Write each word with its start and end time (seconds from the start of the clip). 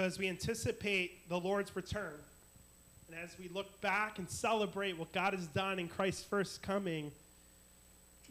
As 0.00 0.18
we 0.18 0.28
anticipate 0.28 1.28
the 1.28 1.38
Lord's 1.38 1.76
return, 1.76 2.14
and 3.06 3.20
as 3.22 3.36
we 3.38 3.48
look 3.48 3.80
back 3.82 4.18
and 4.18 4.28
celebrate 4.30 4.96
what 4.96 5.12
God 5.12 5.34
has 5.34 5.46
done 5.48 5.78
in 5.78 5.88
Christ's 5.88 6.24
first 6.24 6.62
coming, 6.62 7.12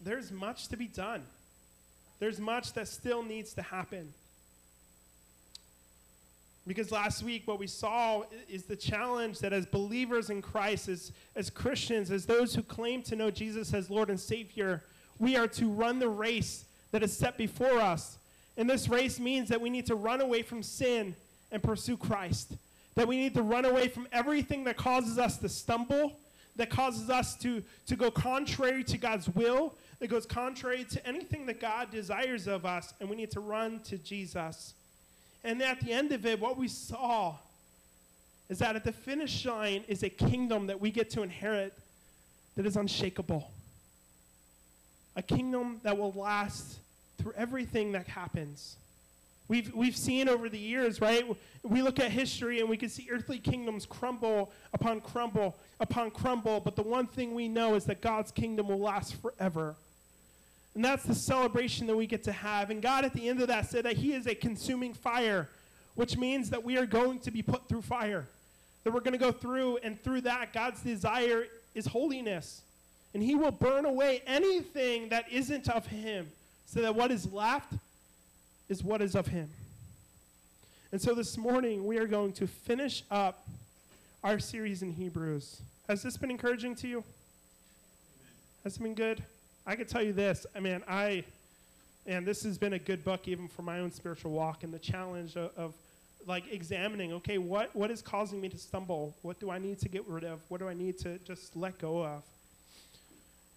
there's 0.04 0.32
much 0.32 0.68
to 0.70 0.78
be 0.78 0.88
done. 0.88 1.22
There's 2.20 2.40
much 2.40 2.74
that 2.74 2.88
still 2.88 3.22
needs 3.22 3.54
to 3.54 3.62
happen. 3.62 4.12
Because 6.66 6.92
last 6.92 7.22
week, 7.22 7.44
what 7.46 7.60
we 7.60 7.68
saw 7.68 8.24
is 8.50 8.64
the 8.64 8.76
challenge 8.76 9.38
that 9.40 9.54
as 9.54 9.68
believers 9.68 10.32
in 10.32 10.42
Christ, 10.42 10.90
as, 10.90 11.12
as 11.36 11.52
Christians, 11.52 12.10
as 12.10 12.26
those 12.26 12.56
who 12.56 12.64
claim 12.64 13.04
to 13.04 13.16
know 13.16 13.30
Jesus 13.30 13.76
as 13.76 13.92
Lord 13.92 14.10
and 14.10 14.20
Savior, 14.20 14.84
we 15.20 15.36
are 15.36 15.48
to 15.48 15.70
run 15.70 16.00
the 16.00 16.10
race 16.10 16.66
that 16.92 17.04
is 17.04 17.16
set 17.16 17.38
before 17.38 17.80
us. 17.80 18.18
And 18.58 18.68
this 18.68 18.90
race 18.90 19.20
means 19.20 19.50
that 19.50 19.62
we 19.62 19.70
need 19.70 19.86
to 19.86 19.96
run 19.96 20.20
away 20.20 20.42
from 20.42 20.64
sin 20.64 21.16
and 21.52 21.62
pursue 21.62 21.98
Christ. 21.98 22.54
That 22.96 23.08
we 23.08 23.18
need 23.18 23.34
to 23.36 23.42
run 23.42 23.66
away 23.66 23.88
from 23.88 24.08
everything 24.12 24.64
that 24.66 24.78
causes 24.78 25.18
us 25.18 25.38
to 25.38 25.50
stumble, 25.50 26.14
that 26.56 26.70
causes 26.70 27.10
us 27.10 27.36
to, 27.38 27.64
to 27.88 27.96
go 27.96 28.12
contrary 28.12 28.84
to 28.86 28.98
God's 28.98 29.30
will, 29.30 29.74
that 30.00 30.08
goes 30.08 30.26
contrary 30.26 30.86
to 30.86 31.08
anything 31.08 31.46
that 31.46 31.60
God 31.60 31.92
desires 31.92 32.48
of 32.48 32.66
us, 32.66 32.94
and 33.00 33.10
we 33.10 33.16
need 33.16 33.32
to 33.32 33.40
run 33.40 33.80
to 33.82 33.98
Jesus. 33.98 34.74
And 35.44 35.62
at 35.62 35.80
the 35.82 35.92
end 35.92 36.12
of 36.12 36.26
it, 36.26 36.40
what 36.40 36.58
we 36.58 36.68
saw 36.68 37.36
is 38.50 38.60
that 38.60 38.76
at 38.76 38.84
the 38.84 38.92
finish 38.92 39.46
line 39.46 39.84
is 39.88 40.04
a 40.04 40.10
kingdom 40.10 40.68
that 40.68 40.82
we 40.82 40.92
get 40.92 41.10
to 41.12 41.22
inherit 41.22 41.74
that 42.56 42.66
is 42.66 42.76
unshakable. 42.76 43.50
A 45.16 45.22
kingdom 45.22 45.80
that 45.84 45.98
will 45.98 46.12
last 46.14 46.80
through 47.18 47.34
everything 47.38 47.92
that 47.92 48.08
happens. 48.08 48.76
We've, 49.50 49.74
we've 49.74 49.98
seen 49.98 50.30
over 50.30 50.48
the 50.48 50.60
years, 50.60 51.02
right? 51.02 51.26
We 51.64 51.82
look 51.82 52.00
at 52.00 52.12
history 52.12 52.60
and 52.60 52.70
we 52.70 52.78
can 52.78 52.88
see 52.88 53.08
earthly 53.12 53.40
kingdoms 53.40 53.88
crumble 53.88 54.52
upon 54.74 55.02
crumble 55.02 55.58
upon 55.80 56.12
crumble, 56.12 56.60
but 56.60 56.76
the 56.76 56.84
one 56.84 57.08
thing 57.08 57.34
we 57.34 57.48
know 57.48 57.74
is 57.74 57.86
that 57.86 58.00
God's 58.00 58.32
kingdom 58.32 58.68
will 58.68 58.80
last 58.80 59.16
forever. 59.16 59.76
And 60.76 60.86
that's 60.86 61.04
the 61.04 61.16
celebration 61.16 61.88
that 61.88 61.96
we 61.96 62.06
get 62.06 62.24
to 62.26 62.32
have. 62.32 62.70
And 62.70 62.82
God, 62.82 63.06
at 63.06 63.14
the 63.14 63.28
end 63.28 63.42
of 63.42 63.48
that, 63.48 63.70
said 63.70 63.86
that 63.86 63.98
He 63.98 64.14
is 64.14 64.28
a 64.28 64.36
consuming 64.36 64.94
fire, 64.94 65.50
which 65.96 66.16
means 66.16 66.52
that 66.52 66.64
we 66.64 66.78
are 66.78 66.86
going 66.86 67.20
to 67.22 67.32
be 67.32 67.42
put 67.42 67.68
through 67.68 67.82
fire. 67.82 68.28
That 68.84 68.94
we're 68.94 69.00
going 69.00 69.14
to 69.14 69.18
go 69.18 69.32
through, 69.32 69.78
and 69.78 70.00
through 70.02 70.22
that, 70.22 70.54
God's 70.54 70.82
desire 70.82 71.46
is 71.74 71.88
holiness. 71.88 72.62
And 73.16 73.24
He 73.24 73.36
will 73.36 73.52
burn 73.52 73.86
away 73.86 74.22
anything 74.28 75.10
that 75.10 75.26
isn't 75.32 75.68
of 75.70 75.88
Him, 75.88 76.30
so 76.68 76.82
that 76.82 76.94
what 76.94 77.10
is 77.10 77.32
left 77.32 77.74
is 78.70 78.84
what 78.84 79.02
is 79.02 79.16
of 79.16 79.28
Him. 79.28 79.50
And 80.92 81.02
so 81.02 81.14
this 81.14 81.38
morning, 81.38 81.86
we 81.86 81.98
are 81.98 82.08
going 82.08 82.34
to 82.34 82.48
finish 82.48 83.04
up 83.12 83.48
our 84.24 84.40
series 84.40 84.82
in 84.82 84.92
Hebrews. 84.94 85.62
Has 85.88 86.04
this 86.04 86.18
been 86.18 86.32
encouraging 86.32 86.76
to 86.76 86.88
you? 86.88 87.04
Has 88.64 88.78
it 88.78 88.84
been 88.84 88.94
good? 88.94 89.24
I 89.66 89.76
can 89.76 89.86
tell 89.86 90.04
you 90.04 90.14
this. 90.14 90.46
I 90.56 90.60
mean, 90.60 90.82
I, 90.88 91.24
and 92.06 92.26
this 92.26 92.44
has 92.44 92.58
been 92.58 92.74
a 92.74 92.80
good 92.80 93.04
book 93.04 93.28
even 93.28 93.48
for 93.48 93.62
my 93.62 93.80
own 93.80 93.92
spiritual 93.92 94.32
walk 94.32 94.64
and 94.64 94.74
the 94.74 94.80
challenge 94.80 95.36
of, 95.36 95.52
of 95.58 95.74
like 96.28 96.52
examining, 96.52 97.14
okay, 97.14 97.38
what, 97.38 97.76
what 97.76 97.90
is 97.92 98.02
causing 98.02 98.42
me 98.42 98.50
to 98.50 98.58
stumble? 98.58 99.16
What 99.22 99.40
do 99.40 99.50
I 99.50 99.58
need 99.58 99.80
to 99.80 99.90
get 99.90 100.08
rid 100.08 100.24
of? 100.24 100.40
What 100.50 100.60
do 100.60 100.68
I 100.68 100.74
need 100.74 101.00
to 101.00 101.18
just 101.20 101.56
let 101.56 101.80
go 101.80 102.04
of? 102.04 102.24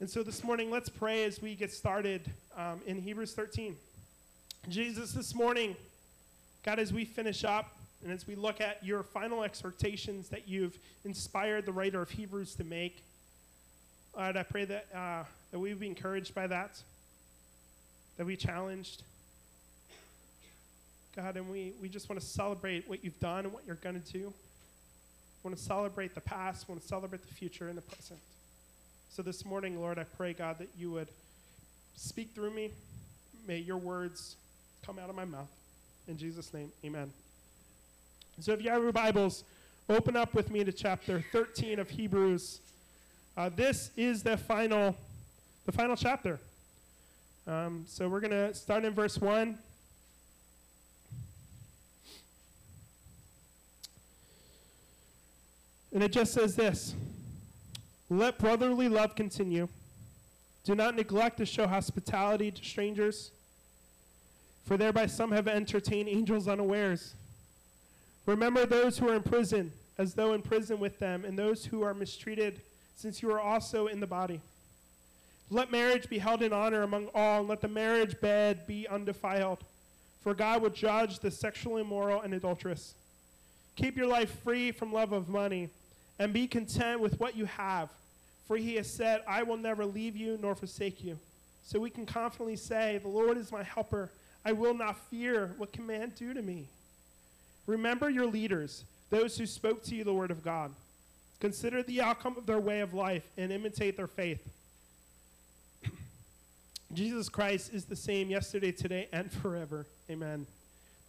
And 0.00 0.08
so 0.08 0.22
this 0.22 0.42
morning, 0.42 0.70
let's 0.70 0.88
pray 0.88 1.24
as 1.24 1.40
we 1.40 1.54
get 1.54 1.72
started 1.72 2.30
um, 2.56 2.80
in 2.86 3.00
Hebrews 3.00 3.34
13. 3.34 3.76
Jesus, 4.68 5.10
this 5.10 5.34
morning, 5.34 5.74
God, 6.62 6.78
as 6.78 6.92
we 6.92 7.04
finish 7.04 7.42
up 7.42 7.76
and 8.04 8.12
as 8.12 8.28
we 8.28 8.36
look 8.36 8.60
at 8.60 8.84
your 8.84 9.02
final 9.02 9.42
exhortations 9.42 10.28
that 10.28 10.46
you've 10.46 10.78
inspired 11.04 11.66
the 11.66 11.72
writer 11.72 12.00
of 12.00 12.10
Hebrews 12.10 12.54
to 12.54 12.64
make, 12.64 13.02
Lord, 14.16 14.36
I 14.36 14.44
pray 14.44 14.64
that, 14.66 14.86
uh, 14.94 15.24
that 15.50 15.58
we 15.58 15.74
be 15.74 15.88
encouraged 15.88 16.32
by 16.32 16.46
that, 16.46 16.80
that 18.18 18.24
we 18.24 18.36
challenged. 18.36 19.02
God, 21.16 21.36
and 21.36 21.50
we, 21.50 21.72
we 21.82 21.88
just 21.88 22.08
want 22.08 22.20
to 22.20 22.26
celebrate 22.26 22.88
what 22.88 23.02
you've 23.02 23.18
done 23.18 23.46
and 23.46 23.52
what 23.52 23.64
you're 23.66 23.74
going 23.76 24.00
to 24.00 24.12
do. 24.12 24.32
We 25.42 25.48
want 25.48 25.58
to 25.58 25.62
celebrate 25.62 26.14
the 26.14 26.20
past, 26.20 26.68
we 26.68 26.72
want 26.72 26.82
to 26.82 26.88
celebrate 26.88 27.26
the 27.26 27.34
future 27.34 27.68
and 27.68 27.76
the 27.76 27.82
present. 27.82 28.20
So 29.10 29.22
this 29.22 29.44
morning, 29.44 29.80
Lord, 29.80 29.98
I 29.98 30.04
pray, 30.04 30.34
God, 30.34 30.58
that 30.58 30.68
you 30.78 30.92
would 30.92 31.08
speak 31.96 32.30
through 32.32 32.52
me. 32.52 32.70
May 33.48 33.58
your 33.58 33.76
words 33.76 34.36
come 34.84 34.98
out 34.98 35.08
of 35.08 35.14
my 35.14 35.24
mouth. 35.24 35.48
In 36.08 36.16
Jesus' 36.16 36.52
name, 36.52 36.72
amen. 36.84 37.12
So 38.40 38.52
if 38.52 38.62
you 38.62 38.70
have 38.70 38.82
your 38.82 38.90
Bibles, 38.90 39.44
open 39.88 40.16
up 40.16 40.34
with 40.34 40.50
me 40.50 40.64
to 40.64 40.72
chapter 40.72 41.24
13 41.30 41.78
of 41.78 41.88
Hebrews. 41.88 42.60
Uh, 43.36 43.48
this 43.54 43.92
is 43.96 44.24
the 44.24 44.36
final, 44.36 44.96
the 45.66 45.72
final 45.72 45.94
chapter. 45.94 46.40
Um, 47.46 47.84
so 47.86 48.08
we're 48.08 48.18
going 48.18 48.32
to 48.32 48.52
start 48.54 48.84
in 48.84 48.92
verse 48.92 49.18
1. 49.18 49.56
And 55.94 56.02
it 56.02 56.10
just 56.10 56.32
says 56.32 56.56
this 56.56 56.96
Let 58.10 58.36
brotherly 58.38 58.88
love 58.88 59.14
continue. 59.14 59.68
Do 60.64 60.74
not 60.74 60.96
neglect 60.96 61.36
to 61.36 61.46
show 61.46 61.68
hospitality 61.68 62.50
to 62.50 62.64
strangers, 62.64 63.30
for 64.64 64.76
thereby 64.76 65.06
some 65.06 65.32
have 65.32 65.48
entertained 65.48 66.08
angels 66.08 66.48
unawares. 66.48 67.14
Remember 68.26 68.64
those 68.66 68.98
who 68.98 69.08
are 69.08 69.14
in 69.14 69.22
prison, 69.22 69.72
as 69.98 70.14
though 70.14 70.32
in 70.32 70.42
prison 70.42 70.78
with 70.78 70.98
them, 70.98 71.24
and 71.24 71.38
those 71.38 71.64
who 71.64 71.82
are 71.82 71.94
mistreated 71.94 72.60
since 72.96 73.22
you 73.22 73.30
are 73.32 73.40
also 73.40 73.88
in 73.88 74.00
the 74.00 74.06
body. 74.06 74.40
Let 75.50 75.70
marriage 75.70 76.08
be 76.08 76.18
held 76.18 76.42
in 76.42 76.52
honor 76.52 76.82
among 76.82 77.08
all, 77.14 77.40
and 77.40 77.48
let 77.48 77.60
the 77.60 77.68
marriage 77.68 78.18
bed 78.20 78.66
be 78.66 78.86
undefiled. 78.88 79.58
For 80.22 80.34
God 80.34 80.62
will 80.62 80.70
judge 80.70 81.18
the 81.18 81.30
sexually 81.30 81.82
immoral 81.82 82.22
and 82.22 82.32
adulterous. 82.32 82.94
Keep 83.74 83.96
your 83.96 84.06
life 84.06 84.42
free 84.44 84.70
from 84.70 84.92
love 84.92 85.12
of 85.12 85.28
money, 85.28 85.68
and 86.18 86.32
be 86.32 86.46
content 86.46 87.00
with 87.00 87.18
what 87.18 87.36
you 87.36 87.46
have. 87.46 87.88
For 88.46 88.56
he 88.56 88.76
has 88.76 88.88
said, 88.88 89.22
I 89.26 89.42
will 89.42 89.56
never 89.56 89.84
leave 89.84 90.16
you 90.16 90.38
nor 90.40 90.54
forsake 90.54 91.02
you. 91.02 91.18
So 91.64 91.80
we 91.80 91.90
can 91.90 92.06
confidently 92.06 92.56
say, 92.56 92.98
The 92.98 93.08
Lord 93.08 93.36
is 93.36 93.50
my 93.50 93.62
helper. 93.62 94.10
I 94.44 94.52
will 94.52 94.74
not 94.74 94.96
fear. 95.10 95.50
What 95.56 95.72
can 95.72 95.86
man 95.86 96.12
do 96.16 96.34
to 96.34 96.42
me? 96.42 96.66
Remember 97.66 98.10
your 98.10 98.26
leaders, 98.26 98.84
those 99.10 99.38
who 99.38 99.46
spoke 99.46 99.84
to 99.84 99.94
you 99.94 100.04
the 100.04 100.12
word 100.12 100.30
of 100.30 100.42
God. 100.42 100.72
Consider 101.40 101.82
the 101.82 102.00
outcome 102.00 102.36
of 102.36 102.46
their 102.46 102.60
way 102.60 102.80
of 102.80 102.94
life 102.94 103.24
and 103.36 103.52
imitate 103.52 103.96
their 103.96 104.06
faith. 104.06 104.48
Jesus 106.92 107.28
Christ 107.28 107.72
is 107.72 107.84
the 107.84 107.96
same 107.96 108.30
yesterday, 108.30 108.72
today, 108.72 109.08
and 109.12 109.30
forever. 109.30 109.86
Amen. 110.10 110.46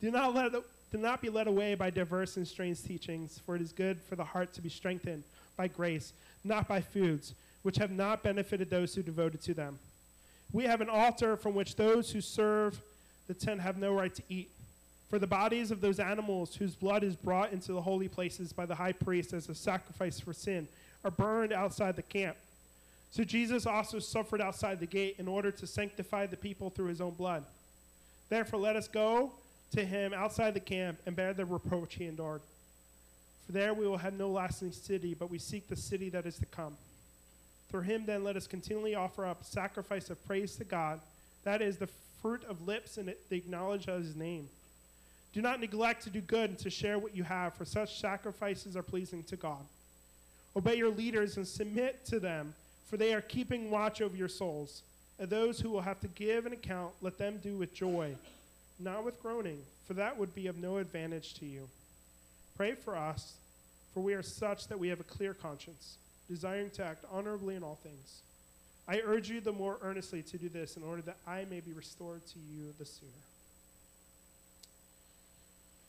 Do 0.02 0.12
not, 0.12 0.34
let, 0.34 0.52
do 0.92 0.98
not 0.98 1.22
be 1.22 1.30
led 1.30 1.48
away 1.48 1.76
by 1.76 1.90
diverse 1.90 2.38
and 2.38 2.48
strange 2.48 2.84
teachings, 2.84 3.40
for 3.46 3.56
it 3.56 3.62
is 3.62 3.72
good 3.72 4.02
for 4.02 4.16
the 4.16 4.24
heart 4.24 4.54
to 4.54 4.62
be 4.62 4.70
strengthened 4.70 5.24
by 5.56 5.68
grace, 5.68 6.14
not 6.44 6.68
by 6.68 6.82
foods, 6.82 7.34
which 7.62 7.78
have 7.78 7.92
not 7.92 8.24
benefited 8.24 8.70
those 8.70 8.94
who 8.94 9.02
devoted 9.02 9.42
to 9.44 9.54
them. 9.54 9.80
We 10.52 10.66
have 10.66 10.82
an 10.82 10.90
altar 10.90 11.36
from 11.36 11.56
which 11.56 11.76
those 11.76 12.12
who 12.12 12.22
serve 12.22 12.80
the 13.28 13.34
tent 13.34 13.62
have 13.62 13.78
no 13.78 13.94
right 13.94 14.14
to 14.14 14.24
eat. 14.30 14.50
For 15.10 15.20
the 15.20 15.28
bodies 15.28 15.70
of 15.72 15.80
those 15.80 16.00
animals 16.00 16.56
whose 16.56 16.76
blood 16.76 17.04
is 17.04 17.16
brought 17.16 17.54
into 17.54 17.72
the 17.72 17.82
holy 17.82 18.08
places 18.08 18.52
by 18.52 18.66
the 18.66 18.76
high 18.76 18.94
priest 18.94 19.34
as 19.34 19.48
a 19.48 19.56
sacrifice 19.56 20.20
for 20.20 20.34
sin 20.34 20.68
are 21.04 21.12
burned 21.12 21.54
outside 21.54 21.96
the 21.96 22.02
camp. 22.02 22.36
So 23.12 23.24
Jesus 23.24 23.68
also 23.68 24.00
suffered 24.00 24.42
outside 24.42 24.80
the 24.80 24.88
gate 24.88 25.18
in 25.20 25.28
order 25.28 25.52
to 25.52 25.68
sanctify 25.68 26.26
the 26.26 26.38
people 26.38 26.72
through 26.72 26.88
his 26.88 27.00
own 27.00 27.14
blood. 27.14 27.44
Therefore, 28.30 28.60
let 28.60 28.76
us 28.76 28.88
go 28.88 29.32
to 29.76 29.86
him 29.86 30.14
outside 30.14 30.56
the 30.56 30.60
camp 30.60 30.98
and 31.06 31.16
bear 31.16 31.34
the 31.34 31.46
reproach 31.46 31.94
he 31.94 32.08
endured. 32.08 32.42
For 33.46 33.52
there 33.52 33.74
we 33.74 33.88
will 33.88 33.98
have 33.98 34.14
no 34.14 34.30
lasting 34.30 34.72
city, 34.72 35.14
but 35.14 35.30
we 35.30 35.38
seek 35.38 35.68
the 35.68 35.76
city 35.76 36.10
that 36.10 36.26
is 36.26 36.38
to 36.38 36.46
come. 36.48 36.76
Through 37.70 37.82
him, 37.82 38.06
then, 38.06 38.24
let 38.24 38.36
us 38.36 38.48
continually 38.48 38.96
offer 38.96 39.26
up 39.26 39.44
sacrifice 39.44 40.10
of 40.10 40.26
praise 40.26 40.56
to 40.56 40.64
God, 40.64 41.00
that 41.44 41.62
is, 41.62 41.78
the 41.78 41.90
fruit 42.24 42.44
of 42.46 42.66
lips 42.66 42.98
and 42.98 43.14
the 43.30 43.36
acknowledge 43.36 43.88
of 43.88 44.02
his 44.02 44.16
name. 44.16 44.48
Do 45.34 45.42
not 45.42 45.60
neglect 45.60 46.04
to 46.04 46.10
do 46.10 46.22
good 46.22 46.52
and 46.52 46.60
to 46.60 46.70
share 46.70 46.98
what 46.98 47.16
you 47.16 47.24
have, 47.24 47.54
for 47.54 47.66
such 47.66 48.00
sacrifices 48.00 48.78
are 48.78 48.82
pleasing 48.82 49.24
to 49.24 49.36
God. 49.36 49.64
Obey 50.56 50.76
your 50.76 50.90
leaders 50.90 51.38
and 51.38 51.46
submit 51.48 52.06
to 52.06 52.20
them, 52.20 52.54
for 52.90 52.98
they 52.98 53.14
are 53.14 53.22
keeping 53.22 53.70
watch 53.70 54.02
over 54.02 54.16
your 54.16 54.30
souls. 54.30 54.84
And 55.20 55.30
those 55.30 55.60
who 55.60 55.70
will 55.70 55.82
have 55.82 56.00
to 56.00 56.08
give 56.08 56.46
an 56.46 56.54
account, 56.54 56.94
let 57.02 57.18
them 57.18 57.40
do 57.44 57.58
with 57.58 57.74
joy, 57.74 58.16
not 58.80 59.04
with 59.04 59.22
groaning, 59.22 59.60
for 59.86 59.94
that 59.96 60.18
would 60.18 60.34
be 60.34 60.48
of 60.48 60.58
no 60.58 60.78
advantage 60.78 61.34
to 61.36 61.46
you. 61.46 61.68
Pray 62.56 62.74
for 62.74 62.96
us, 62.96 63.34
for 63.94 64.00
we 64.00 64.14
are 64.14 64.24
such 64.24 64.68
that 64.68 64.80
we 64.80 64.88
have 64.88 65.00
a 65.00 65.04
clear 65.04 65.34
conscience, 65.34 65.98
desiring 66.30 66.70
to 66.72 66.86
act 66.86 67.04
honorably 67.12 67.56
in 67.56 67.64
all 67.64 67.80
things. 67.84 68.22
I 68.88 69.00
urge 69.06 69.30
you 69.30 69.40
the 69.40 69.52
more 69.52 69.78
earnestly 69.82 70.22
to 70.24 70.38
do 70.38 70.50
this 70.50 70.76
in 70.76 70.84
order 70.84 71.02
that 71.04 71.18
I 71.26 71.46
may 71.50 71.62
be 71.62 71.72
restored 71.72 72.26
to 72.28 72.40
you 72.40 72.74
the 72.78 72.86
sooner. 72.86 73.12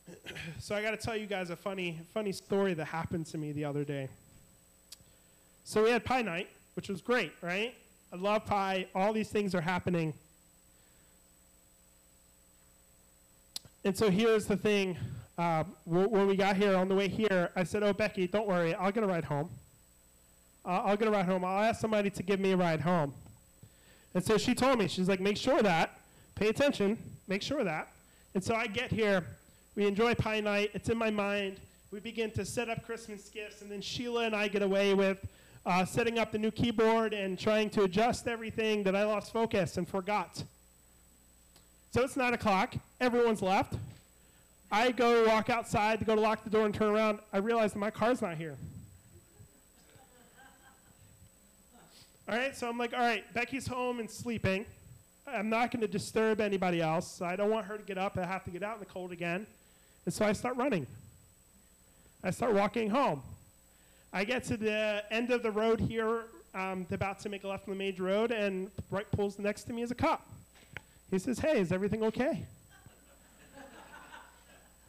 so 0.61 0.77
I 0.77 0.83
got 0.83 0.93
to 0.93 0.97
tell 0.97 1.17
you 1.17 1.27
guys 1.27 1.51
a 1.51 1.57
funny, 1.57 1.99
funny 2.13 2.33
story 2.33 2.75
that 2.75 2.85
happened 2.85 3.27
to 3.27 3.39
me 3.39 3.53
the 3.53 3.65
other 3.65 3.85
day. 3.85 4.09
So 5.65 5.83
we 5.83 5.91
had 5.91 6.05
pie 6.05 6.23
night, 6.23 6.49
which 6.75 6.89
was 6.89 7.01
great, 7.01 7.33
right? 7.41 7.75
I 8.13 8.17
love 8.17 8.45
pie. 8.45 8.87
All 8.95 9.13
these 9.13 9.31
things 9.31 9.55
are 9.55 9.61
happening. 9.61 10.15
And 13.85 13.97
so 13.97 14.11
here's 14.11 14.47
the 14.47 14.57
thing. 14.57 14.97
Uh, 15.37 15.65
when 15.85 16.29
we 16.29 16.37
got 16.37 16.57
here, 16.57 16.77
on 16.77 16.89
the 16.89 16.95
way 16.95 17.09
here, 17.09 17.51
I 17.57 17.65
said, 17.65 17.83
Oh, 17.83 17.93
Becky, 17.93 18.29
don't 18.29 18.47
worry. 18.47 18.73
I'll 18.75 18.93
get 18.93 19.03
a 19.03 19.07
ride 19.07 19.25
home. 19.25 19.51
I'll 20.65 20.97
get 20.97 21.09
a 21.09 21.11
ride 21.11 21.27
home. 21.27 21.45
I'll 21.45 21.63
ask 21.63 21.81
somebody 21.81 22.11
to 22.11 22.23
give 22.23 22.41
me 22.41 22.53
a 22.53 22.57
ride 22.57 22.81
home. 22.81 23.13
And 24.15 24.25
so 24.25 24.39
she 24.39 24.55
told 24.55 24.79
me, 24.79 24.89
She's 24.89 25.09
like, 25.09 25.21
Make 25.21 25.37
sure 25.37 25.63
that. 25.63 25.99
Pay 26.35 26.49
attention. 26.49 26.99
Make 27.29 27.43
sure 27.43 27.65
that. 27.65 27.89
And 28.35 28.43
so 28.43 28.55
I 28.55 28.67
get 28.67 28.91
here. 28.91 29.25
We 29.77 29.87
enjoy 29.87 30.15
pie 30.15 30.41
night. 30.41 30.71
It's 30.75 30.89
in 30.89 30.97
my 30.99 31.11
mind. 31.11 31.59
We 31.91 32.01
begin 32.01 32.31
to 32.33 32.45
set 32.45 32.69
up 32.69 32.85
Christmas 32.85 33.29
gifts. 33.29 33.63
And 33.63 33.71
then 33.71 33.81
Sheila 33.81 34.25
and 34.25 34.35
I 34.35 34.49
get 34.49 34.63
away 34.63 34.95
with 34.95 35.19
uh, 35.67 35.85
setting 35.85 36.19
up 36.19 36.33
the 36.33 36.39
new 36.39 36.51
keyboard 36.51 37.15
and 37.15 37.39
trying 37.39 37.71
to 37.71 37.85
adjust 37.85 38.27
everything 38.27 38.83
that 38.85 38.95
I 38.97 39.05
lost 39.05 39.33
focus 39.33 39.77
and 39.77 39.89
forgot. 39.89 40.43
So 41.93 42.03
it's 42.03 42.17
9 42.17 42.35
o'clock. 42.35 42.75
Everyone's 43.01 43.43
left. 43.43 43.75
I 44.71 44.91
go 44.91 45.27
walk 45.27 45.51
outside 45.51 46.01
to 46.01 46.05
go 46.05 46.17
to 46.17 46.21
lock 46.21 46.43
the 46.43 46.51
door 46.51 46.67
and 46.67 46.75
turn 46.75 46.89
around. 46.89 47.21
I 47.33 47.39
realize 47.39 47.73
that 47.75 47.79
my 47.79 47.91
car's 47.91 48.21
not 48.21 48.37
here. 48.37 48.57
All 52.27 52.37
right, 52.37 52.57
so 52.57 52.69
I'm 52.69 52.79
like, 52.79 52.95
all 52.95 53.01
right, 53.01 53.23
Becky's 53.35 53.67
home 53.67 54.01
and 54.01 54.11
sleeping. 54.11 54.65
I'm 55.27 55.51
not 55.51 55.71
going 55.71 55.83
to 55.83 55.89
disturb 55.89 56.41
anybody 56.41 56.81
else. 56.81 57.21
I 57.21 57.37
don't 57.37 57.51
want 57.51 57.67
her 57.67 57.77
to 57.77 57.83
get 57.83 57.99
up 57.99 58.17
and 58.17 58.25
have 58.25 58.45
to 58.45 58.51
get 58.51 58.63
out 58.63 58.75
in 58.75 58.81
the 58.81 58.87
cold 58.87 59.13
again. 59.13 59.47
And 60.07 60.15
so 60.15 60.25
I 60.25 60.33
start 60.33 60.57
running. 60.57 60.87
I 62.23 62.31
start 62.31 62.55
walking 62.55 62.89
home. 62.89 63.23
I 64.13 64.25
get 64.25 64.45
to 64.45 64.57
the 64.57 65.05
end 65.11 65.31
of 65.33 65.43
the 65.43 65.51
road 65.51 65.81
here, 65.81 66.23
um, 66.55 66.87
about 66.91 67.21
to 67.21 67.29
make 67.29 67.45
a 67.45 67.49
left 67.49 67.69
on 67.69 67.75
the 67.75 67.79
major 67.79 68.05
road, 68.05 68.31
and 68.31 68.71
right 68.91 69.11
pulls 69.13 69.39
next 69.39 69.65
to 69.65 69.73
me 69.73 69.83
is 69.83 69.91
a 69.91 69.95
cop. 69.95 70.27
He 71.11 71.19
says, 71.19 71.39
Hey, 71.39 71.61
is 71.61 71.73
everything 71.73 72.03
okay? 72.05 72.47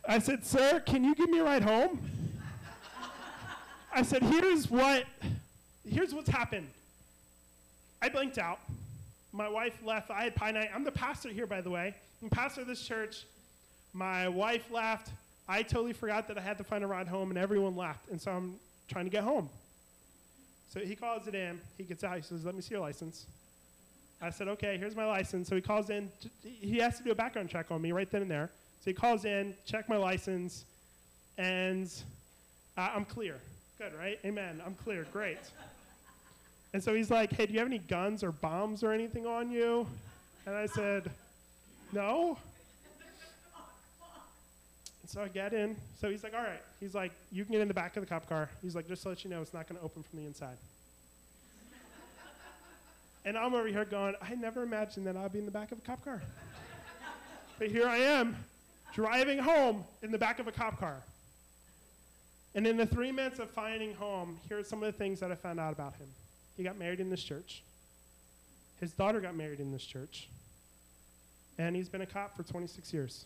I 0.07 0.19
said, 0.19 0.45
Sir, 0.45 0.79
can 0.85 1.03
you 1.03 1.15
give 1.15 1.29
me 1.29 1.39
a 1.39 1.43
ride 1.43 1.63
home? 1.63 1.99
I 3.93 4.03
said, 4.03 4.23
Here's 4.23 4.69
what, 4.69 5.05
here's 5.85 6.13
what's 6.13 6.29
happened. 6.29 6.67
I 8.05 8.09
blinked 8.09 8.37
out. 8.37 8.59
My 9.33 9.49
wife 9.49 9.73
left. 9.83 10.11
I 10.11 10.25
had 10.25 10.35
pie 10.35 10.51
night. 10.51 10.69
I'm 10.75 10.83
the 10.83 10.91
pastor 10.91 11.29
here, 11.29 11.47
by 11.47 11.61
the 11.61 11.71
way. 11.71 11.95
I'm 12.21 12.29
pastor 12.29 12.61
of 12.61 12.67
this 12.67 12.83
church. 12.83 13.25
My 13.93 14.27
wife 14.27 14.69
left. 14.69 15.09
I 15.49 15.63
totally 15.63 15.93
forgot 15.93 16.27
that 16.27 16.37
I 16.37 16.41
had 16.41 16.59
to 16.59 16.63
find 16.63 16.83
a 16.83 16.87
ride 16.87 17.07
home, 17.07 17.31
and 17.31 17.37
everyone 17.39 17.75
left. 17.75 18.09
And 18.09 18.21
so 18.21 18.29
I'm 18.29 18.57
trying 18.87 19.05
to 19.05 19.09
get 19.09 19.23
home. 19.23 19.49
So 20.71 20.81
he 20.81 20.95
calls 20.95 21.27
it 21.27 21.33
in. 21.33 21.59
He 21.79 21.83
gets 21.83 22.03
out. 22.03 22.15
He 22.17 22.21
says, 22.21 22.45
Let 22.45 22.53
me 22.53 22.61
see 22.61 22.75
your 22.75 22.81
license. 22.81 23.25
I 24.21 24.29
said, 24.29 24.47
okay, 24.49 24.77
here's 24.77 24.95
my 24.95 25.05
license. 25.05 25.49
So 25.49 25.55
he 25.55 25.61
calls 25.61 25.89
in. 25.89 26.11
He 26.43 26.77
has 26.77 26.97
to 26.99 27.03
do 27.03 27.11
a 27.11 27.15
background 27.15 27.49
check 27.49 27.71
on 27.71 27.81
me 27.81 27.91
right 27.91 28.09
then 28.09 28.21
and 28.21 28.29
there. 28.29 28.51
So 28.81 28.91
he 28.91 28.93
calls 28.93 29.25
in, 29.25 29.55
check 29.65 29.89
my 29.89 29.97
license, 29.97 30.63
and 31.39 31.91
uh, 32.77 32.91
I'm 32.95 33.05
clear. 33.05 33.39
Good, 33.79 33.93
right? 33.97 34.19
Amen. 34.23 34.61
I'm 34.63 34.75
clear. 34.75 35.07
Great. 35.11 35.39
And 36.75 36.83
so 36.83 36.93
he's 36.93 37.09
like, 37.09 37.31
hey, 37.31 37.45
do 37.45 37.53
you 37.53 37.59
have 37.59 37.69
any 37.69 37.77
guns 37.77 38.21
or 38.21 38.33
bombs 38.33 38.83
or 38.83 38.91
anything 38.91 39.25
on 39.25 39.49
you? 39.49 39.87
And 40.45 40.53
I 40.53 40.65
said, 40.65 41.09
no. 41.93 42.37
And 45.01 45.09
so 45.09 45.21
I 45.21 45.29
get 45.29 45.53
in. 45.53 45.77
So 46.01 46.09
he's 46.09 46.21
like, 46.21 46.33
all 46.33 46.43
right. 46.43 46.61
He's 46.81 46.93
like, 46.93 47.13
you 47.31 47.45
can 47.45 47.53
get 47.53 47.61
in 47.61 47.69
the 47.69 47.73
back 47.73 47.95
of 47.95 48.03
the 48.03 48.07
cop 48.07 48.27
car. 48.27 48.49
He's 48.61 48.75
like, 48.75 48.89
just 48.89 49.03
to 49.03 49.07
let 49.07 49.23
you 49.23 49.29
know, 49.29 49.41
it's 49.41 49.53
not 49.53 49.69
going 49.69 49.79
to 49.79 49.85
open 49.85 50.03
from 50.03 50.19
the 50.19 50.25
inside. 50.25 50.57
And 53.23 53.37
I'm 53.37 53.53
over 53.53 53.67
here 53.67 53.85
going, 53.85 54.15
I 54.21 54.35
never 54.35 54.61
imagined 54.61 55.07
that 55.07 55.15
I'd 55.15 55.31
be 55.31 55.39
in 55.39 55.45
the 55.45 55.51
back 55.51 55.71
of 55.71 55.77
a 55.77 55.81
cop 55.81 56.03
car. 56.03 56.21
but 57.57 57.69
here 57.69 57.87
I 57.87 57.99
am, 57.99 58.35
driving 58.93 59.39
home 59.39 59.85
in 60.03 60.11
the 60.11 60.17
back 60.17 60.39
of 60.39 60.49
a 60.49 60.51
cop 60.51 60.77
car. 60.77 60.97
And 62.53 62.67
in 62.67 62.75
the 62.75 62.85
three 62.85 63.13
minutes 63.13 63.39
of 63.39 63.49
finding 63.49 63.93
home, 63.93 64.37
here 64.49 64.59
are 64.59 64.63
some 64.65 64.83
of 64.83 64.91
the 64.91 64.97
things 64.97 65.21
that 65.21 65.31
I 65.31 65.35
found 65.35 65.61
out 65.61 65.71
about 65.71 65.95
him. 65.95 66.07
He 66.57 66.63
got 66.63 66.77
married 66.77 66.99
in 66.99 67.09
this 67.09 67.23
church. 67.23 67.61
His 68.79 68.91
daughter 68.91 69.19
got 69.19 69.35
married 69.35 69.59
in 69.59 69.71
this 69.71 69.85
church. 69.85 70.27
And 71.57 71.75
he's 71.75 71.89
been 71.89 72.01
a 72.01 72.05
cop 72.05 72.35
for 72.35 72.43
26 72.43 72.93
years. 72.93 73.25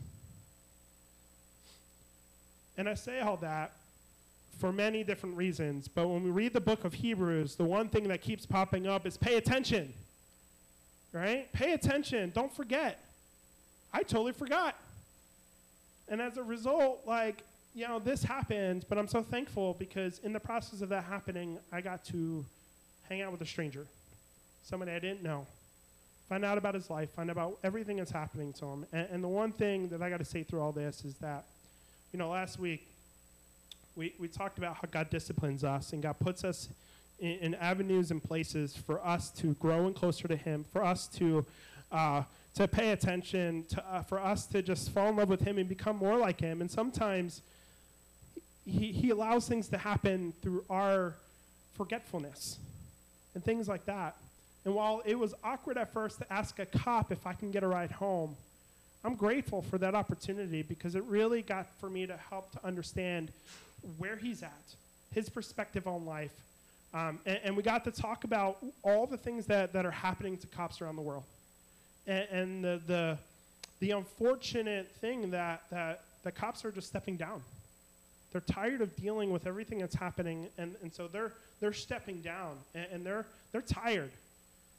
And 2.78 2.88
I 2.88 2.94
say 2.94 3.20
all 3.20 3.38
that 3.38 3.74
for 4.60 4.72
many 4.72 5.04
different 5.04 5.36
reasons. 5.36 5.88
But 5.88 6.08
when 6.08 6.24
we 6.24 6.30
read 6.30 6.54
the 6.54 6.62
book 6.62 6.86
of 6.86 6.94
Hebrews, 6.94 7.56
the 7.56 7.64
one 7.64 7.90
thing 7.90 8.08
that 8.10 8.22
keeps 8.22 8.46
popping 8.46 8.88
up 8.88 9.06
is 9.06 9.18
pay 9.18 9.36
attention. 9.36 9.94
Right? 11.12 11.52
Pay 11.54 11.74
attention. 11.74 12.31
Don't 12.36 12.54
forget. 12.54 13.04
I 13.92 14.04
totally 14.04 14.34
forgot. 14.34 14.76
And 16.08 16.22
as 16.22 16.38
a 16.38 16.44
result, 16.44 17.02
like, 17.06 17.44
you 17.74 17.88
know, 17.88 18.00
this 18.00 18.24
happened, 18.24 18.86
but 18.90 18.98
I'm 18.98 19.08
so 19.08 19.22
thankful 19.22 19.76
because 19.80 20.20
in 20.20 20.34
the 20.34 20.40
process 20.40 20.81
of 20.81 20.90
that 20.90 21.04
happening, 21.04 21.58
I 21.72 21.81
got 21.81 22.04
to 22.06 22.46
hang 23.10 23.22
out 23.22 23.32
with 23.32 23.42
a 23.42 23.46
stranger, 23.46 23.86
somebody 24.64 24.92
I 24.92 25.00
didn't 25.00 25.24
know, 25.24 25.48
find 26.30 26.46
out 26.46 26.58
about 26.58 26.76
his 26.76 26.90
life, 26.90 27.10
find 27.16 27.30
out 27.30 27.34
about 27.36 27.58
everything 27.64 27.98
that's 27.98 28.12
happening 28.12 28.54
to 28.54 28.66
him. 28.66 28.86
And, 28.94 29.08
and 29.12 29.24
the 29.24 29.28
one 29.28 29.52
thing 29.52 29.90
that 29.90 30.02
I 30.02 30.10
got 30.10 30.20
to 30.20 30.26
say 30.26 30.44
through 30.44 30.62
all 30.62 30.72
this 30.72 31.04
is 31.04 31.16
that, 31.16 31.46
you 32.14 32.20
know, 32.20 32.30
last 32.30 32.60
week 32.60 32.88
we, 33.96 34.14
we 34.20 34.28
talked 34.28 34.60
about 34.60 34.76
how 34.76 34.88
God 34.90 35.10
disciplines 35.10 35.64
us 35.64 35.92
and 35.92 36.04
God 36.04 36.20
puts 36.20 36.44
us 36.44 36.70
in, 37.20 37.32
in 37.40 37.56
avenues 37.56 38.12
and 38.12 38.24
places 38.24 38.76
for 38.76 39.06
us 39.06 39.32
to 39.32 39.56
grow 39.56 39.88
and 39.88 39.96
closer 39.96 40.28
to 40.28 40.36
Him, 40.36 40.66
for 40.72 40.84
us 40.84 41.08
to, 41.18 41.46
uh, 41.92 42.24
to 42.54 42.68
pay 42.68 42.92
attention, 42.92 43.66
to, 43.69 43.83
uh, 43.92 44.04
for 44.04 44.19
us 44.19 44.45
to 44.48 44.62
just 44.62 44.92
fall 44.92 45.10
in 45.10 45.16
love 45.16 45.30
with 45.30 45.42
Him 45.42 45.57
and 45.57 45.68
become 45.68 45.98
more 45.98 46.18
like 46.18 46.40
Him. 46.40 46.62
And 46.62 46.69
sometimes 46.69 47.42
he, 48.66 48.92
he 48.92 49.10
allows 49.10 49.48
things 49.48 49.68
to 49.69 49.78
happen 49.78 50.33
through 50.42 50.64
our 50.69 51.16
forgetfulness 51.76 52.60
and 53.40 53.46
things 53.46 53.69
like 53.69 53.86
that. 53.86 54.18
And 54.66 54.76
while 54.76 55.02
it 55.06 55.18
was 55.18 55.34
awkward 55.46 55.78
at 55.78 55.94
first 55.94 56.19
to 56.19 56.34
ask 56.34 56.60
a 56.60 56.66
cop 56.66 57.10
if 57.10 57.26
I 57.26 57.31
can 57.31 57.52
get 57.52 57.64
a 57.64 57.68
ride 57.69 57.90
home, 57.90 58.36
I'm 59.06 59.16
grateful 59.16 59.62
for 59.62 59.78
that 59.78 59.96
opportunity 59.96 60.62
because 60.62 60.94
it 60.94 61.06
really 61.06 61.42
got 61.42 61.68
for 61.80 61.90
me 61.90 62.06
to 62.06 62.18
help 62.30 62.52
to 62.52 62.68
understand 62.68 63.31
where 63.98 64.18
he's 64.18 64.44
at, 64.44 64.52
his 65.14 65.30
perspective 65.30 65.88
on 65.88 66.06
life. 66.06 66.34
Um, 66.94 67.19
and, 67.26 67.40
and, 67.46 67.56
we 67.56 67.64
got 67.64 67.86
to 67.86 67.92
talk 67.92 68.26
about 68.26 68.58
all 68.84 69.06
the 69.06 69.16
things 69.16 69.46
that, 69.46 69.72
that 69.72 69.86
are 69.86 69.92
happening 69.92 70.36
to 70.38 70.48
cops 70.48 70.81
around 70.81 70.98
the 70.98 71.02
world. 71.02 71.24
And, 72.08 72.28
and 72.30 72.64
the, 72.64 72.81
the, 72.88 73.18
the 73.80 73.92
unfortunate 73.92 74.92
thing 75.00 75.31
that, 75.31 75.62
that 75.69 76.02
the 76.24 76.31
cops 76.31 76.66
are 76.66 76.72
just 76.72 76.88
stepping 76.88 77.16
down. 77.16 77.42
They're 78.31 78.42
tired 78.42 78.81
of 78.81 78.94
dealing 78.98 79.31
with 79.31 79.48
everything 79.48 79.80
that's 79.80 79.96
happening, 79.96 80.48
and, 80.58 80.76
and 80.81 80.92
so 80.92 81.08
they're, 81.08 81.31
they're 81.59 81.73
stepping 81.73 82.21
down, 82.21 82.57
and, 82.73 82.87
and 82.92 83.06
they're, 83.06 83.25
they're 83.51 83.61
tired. 83.61 84.11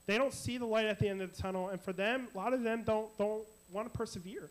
They 0.07 0.19
don't 0.19 0.35
see 0.35 0.59
the 0.59 0.67
light 0.67 0.87
at 0.87 0.99
the 0.99 1.09
end 1.09 1.23
of 1.23 1.35
the 1.35 1.43
tunnel, 1.43 1.69
and 1.69 1.81
for 1.81 1.93
them, 1.93 2.29
a 2.35 2.39
lot 2.39 2.53
of 2.53 2.63
them 2.63 2.83
don't, 2.85 3.17
don't 3.19 3.43
want 3.73 3.91
to 3.91 3.97
persevere. 3.97 4.49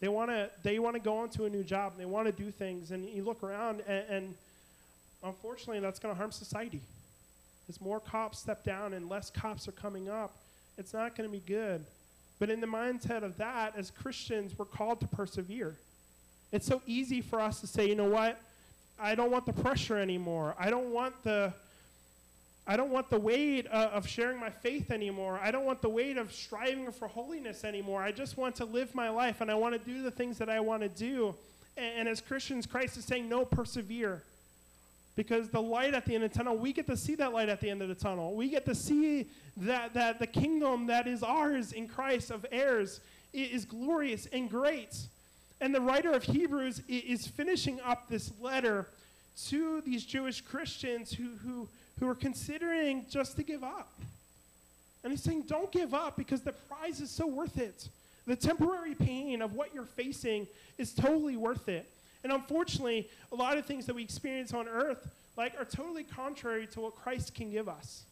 They 0.00 0.08
want 0.08 0.30
to 0.30 0.50
they 0.62 0.78
want 0.78 0.96
to 0.96 1.00
go 1.00 1.18
on 1.18 1.30
to 1.30 1.44
a 1.44 1.48
new 1.48 1.62
job 1.62 1.92
and 1.92 2.00
they 2.00 2.04
want 2.04 2.26
to 2.26 2.32
do 2.32 2.50
things. 2.50 2.90
And 2.90 3.08
you 3.08 3.22
look 3.22 3.42
around, 3.42 3.82
and, 3.86 4.04
and 4.10 4.34
unfortunately, 5.22 5.80
that's 5.80 5.98
going 5.98 6.14
to 6.14 6.18
harm 6.18 6.32
society. 6.32 6.80
As 7.68 7.80
more 7.80 8.00
cops 8.00 8.40
step 8.40 8.64
down 8.64 8.92
and 8.92 9.08
less 9.08 9.30
cops 9.30 9.66
are 9.66 9.72
coming 9.72 10.10
up, 10.10 10.32
it's 10.76 10.92
not 10.92 11.16
going 11.16 11.28
to 11.28 11.32
be 11.32 11.42
good. 11.46 11.84
But 12.38 12.50
in 12.50 12.60
the 12.60 12.66
mindset 12.66 13.22
of 13.22 13.36
that, 13.38 13.74
as 13.76 13.90
Christians, 13.90 14.52
we're 14.58 14.66
called 14.66 15.00
to 15.00 15.06
persevere. 15.06 15.74
It's 16.52 16.66
so 16.66 16.82
easy 16.86 17.22
for 17.22 17.40
us 17.40 17.60
to 17.60 17.66
say, 17.66 17.88
you 17.88 17.94
know 17.94 18.10
what? 18.10 18.38
I 18.98 19.14
don't 19.14 19.30
want 19.30 19.46
the 19.46 19.52
pressure 19.52 19.98
anymore. 19.98 20.54
I 20.58 20.70
don't 20.70 20.92
want 20.92 21.22
the 21.24 21.52
I 22.66 22.78
don't 22.78 22.90
want 22.90 23.10
the 23.10 23.18
weight 23.18 23.66
uh, 23.70 23.90
of 23.92 24.08
sharing 24.08 24.40
my 24.40 24.48
faith 24.48 24.90
anymore. 24.90 25.38
I 25.42 25.50
don't 25.50 25.66
want 25.66 25.82
the 25.82 25.88
weight 25.90 26.16
of 26.16 26.32
striving 26.32 26.90
for 26.92 27.08
holiness 27.08 27.62
anymore. 27.62 28.02
I 28.02 28.10
just 28.10 28.38
want 28.38 28.54
to 28.56 28.64
live 28.64 28.94
my 28.94 29.10
life 29.10 29.42
and 29.42 29.50
I 29.50 29.54
want 29.54 29.78
to 29.78 29.90
do 29.90 30.02
the 30.02 30.10
things 30.10 30.38
that 30.38 30.48
I 30.48 30.60
want 30.60 30.80
to 30.80 30.88
do. 30.88 31.34
And, 31.76 31.92
and 31.98 32.08
as 32.08 32.22
Christians, 32.22 32.64
Christ 32.64 32.96
is 32.96 33.04
saying, 33.04 33.28
no, 33.28 33.44
persevere. 33.44 34.22
Because 35.14 35.50
the 35.50 35.60
light 35.60 35.92
at 35.92 36.06
the 36.06 36.14
end 36.14 36.24
of 36.24 36.32
the 36.32 36.38
tunnel, 36.38 36.56
we 36.56 36.72
get 36.72 36.86
to 36.86 36.96
see 36.96 37.14
that 37.16 37.34
light 37.34 37.50
at 37.50 37.60
the 37.60 37.68
end 37.68 37.82
of 37.82 37.88
the 37.88 37.94
tunnel. 37.94 38.34
We 38.34 38.48
get 38.48 38.64
to 38.64 38.74
see 38.74 39.26
that, 39.58 39.92
that 39.92 40.18
the 40.18 40.26
kingdom 40.26 40.86
that 40.86 41.06
is 41.06 41.22
ours 41.22 41.72
in 41.72 41.86
Christ 41.86 42.30
of 42.30 42.46
heirs 42.50 43.00
is 43.34 43.66
glorious 43.66 44.26
and 44.32 44.48
great. 44.48 44.96
And 45.64 45.74
the 45.74 45.80
writer 45.80 46.12
of 46.12 46.22
Hebrews 46.22 46.82
is 46.88 47.26
finishing 47.26 47.80
up 47.80 48.06
this 48.06 48.30
letter 48.38 48.86
to 49.46 49.80
these 49.80 50.04
Jewish 50.04 50.42
Christians 50.42 51.10
who, 51.10 51.30
who, 51.42 51.66
who 51.98 52.06
are 52.06 52.14
considering 52.14 53.06
just 53.08 53.36
to 53.36 53.42
give 53.42 53.64
up. 53.64 53.90
And 55.02 55.10
he's 55.10 55.22
saying, 55.22 55.44
don't 55.48 55.72
give 55.72 55.94
up 55.94 56.18
because 56.18 56.42
the 56.42 56.52
prize 56.52 57.00
is 57.00 57.10
so 57.10 57.26
worth 57.26 57.56
it. 57.56 57.88
The 58.26 58.36
temporary 58.36 58.94
pain 58.94 59.40
of 59.40 59.54
what 59.54 59.72
you're 59.72 59.86
facing 59.86 60.46
is 60.76 60.92
totally 60.92 61.38
worth 61.38 61.66
it. 61.70 61.90
And 62.24 62.30
unfortunately, 62.30 63.08
a 63.32 63.34
lot 63.34 63.56
of 63.56 63.64
things 63.64 63.86
that 63.86 63.94
we 63.94 64.02
experience 64.02 64.52
on 64.52 64.68
earth 64.68 65.08
like 65.34 65.58
are 65.58 65.64
totally 65.64 66.04
contrary 66.04 66.66
to 66.72 66.80
what 66.80 66.94
Christ 66.94 67.34
can 67.34 67.50
give 67.50 67.70
us. 67.70 68.02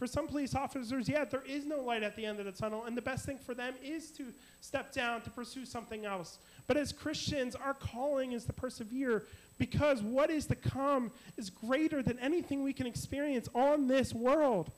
For 0.00 0.06
some 0.06 0.26
police 0.26 0.54
officers, 0.54 1.10
yeah, 1.10 1.26
there 1.26 1.42
is 1.46 1.66
no 1.66 1.82
light 1.82 2.02
at 2.02 2.16
the 2.16 2.24
end 2.24 2.38
of 2.40 2.46
the 2.46 2.52
tunnel, 2.52 2.84
and 2.86 2.96
the 2.96 3.02
best 3.02 3.26
thing 3.26 3.36
for 3.36 3.52
them 3.52 3.74
is 3.84 4.10
to 4.12 4.32
step 4.62 4.94
down 4.94 5.20
to 5.20 5.28
pursue 5.28 5.66
something 5.66 6.06
else. 6.06 6.38
But 6.66 6.78
as 6.78 6.90
Christians, 6.90 7.54
our 7.54 7.74
calling 7.74 8.32
is 8.32 8.46
to 8.46 8.54
persevere 8.54 9.24
because 9.58 10.00
what 10.02 10.30
is 10.30 10.46
to 10.46 10.54
come 10.54 11.10
is 11.36 11.50
greater 11.50 12.02
than 12.02 12.18
anything 12.18 12.62
we 12.62 12.72
can 12.72 12.86
experience 12.86 13.46
on 13.54 13.88
this 13.88 14.14
world. 14.14 14.70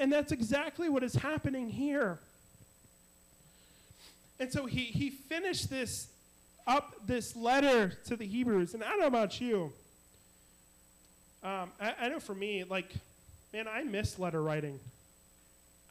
And 0.00 0.12
that's 0.12 0.32
exactly 0.32 0.88
what 0.88 1.04
is 1.04 1.14
happening 1.14 1.70
here. 1.70 2.18
And 4.40 4.52
so 4.52 4.66
he, 4.66 4.80
he 4.80 5.10
finished 5.10 5.70
this 5.70 6.08
up 6.66 6.96
this 7.06 7.36
letter 7.36 7.92
to 8.06 8.16
the 8.16 8.26
Hebrews. 8.26 8.74
And 8.74 8.82
I 8.82 8.88
don't 8.88 8.98
know 8.98 9.06
about 9.06 9.40
you. 9.40 9.72
Um, 11.44 11.70
I, 11.80 11.94
I 12.00 12.08
know 12.08 12.18
for 12.18 12.34
me, 12.34 12.64
like, 12.64 12.92
man, 13.52 13.66
I 13.68 13.82
miss 13.84 14.18
letter 14.18 14.42
writing. 14.42 14.78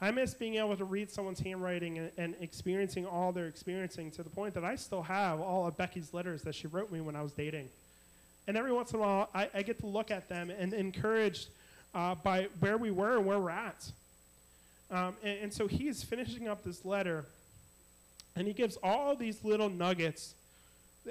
I 0.01 0.12
miss 0.12 0.34
being 0.34 0.56
able 0.56 0.78
to 0.78 0.86
read 0.86 1.12
someone's 1.12 1.39
handwriting 1.39 1.98
and, 1.98 2.12
and, 2.18 2.36
experiencing 2.39 3.06
all 3.06 3.34
they're 3.34 3.48
experiencing 3.48 4.12
to 4.12 4.24
the 4.24 4.30
point 4.30 4.54
that 4.54 4.63
I 4.63 4.75
still 4.75 5.01
have 5.01 5.42
all 5.42 5.68
of 5.68 5.75
Becky's 5.75 6.13
letters 6.13 6.42
that 6.44 6.56
she 6.56 6.68
wrote 6.68 6.89
me 6.89 7.01
when 7.01 7.18
I 7.18 7.22
was 7.22 7.34
dating. 7.34 7.68
And 8.48 8.56
every 8.56 8.72
once 8.72 8.92
in 8.92 9.00
a 9.00 9.01
while, 9.01 9.30
I, 9.36 9.50
I 9.54 9.62
get 9.62 9.80
to 9.82 9.88
look 9.88 10.10
at 10.10 10.30
them 10.30 10.50
and 10.50 10.74
encouraged 10.74 11.50
uh, 11.94 12.16
by 12.16 12.48
where 12.60 12.78
we 12.78 12.92
were 12.92 13.18
and 13.18 13.25
where 13.25 13.39
we're 13.39 13.50
at. 13.50 13.92
Um, 14.89 15.16
and, 15.22 15.39
and 15.44 15.54
so 15.54 15.68
he 15.68 15.89
is 15.89 16.01
finishing 16.01 16.48
up 16.48 16.63
this 16.63 16.86
letter, 16.86 17.25
and 18.36 18.48
he 18.48 18.54
gives 18.54 18.78
all 18.82 19.16
these 19.16 19.44
little 19.44 19.70
nuggets 19.70 20.34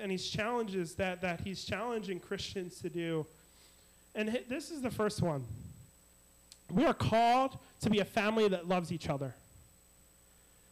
and 0.01 0.11
he's 0.11 0.29
challenges 0.29 0.95
that, 0.95 1.21
that 1.23 1.41
he's 1.41 1.65
challenging 1.65 2.21
Christians 2.21 2.81
to 2.81 2.89
do. 2.89 3.27
And 4.15 4.41
this 4.49 4.71
is 4.71 4.81
the 4.83 4.91
first 4.91 5.23
one. 5.23 5.45
We 6.71 6.85
are 6.85 6.95
called 6.95 7.59
to 7.81 7.91
be 7.91 8.01
a 8.01 8.05
family 8.05 8.49
that 8.49 8.69
loves 8.69 8.93
each 8.93 9.09
other. 9.09 9.35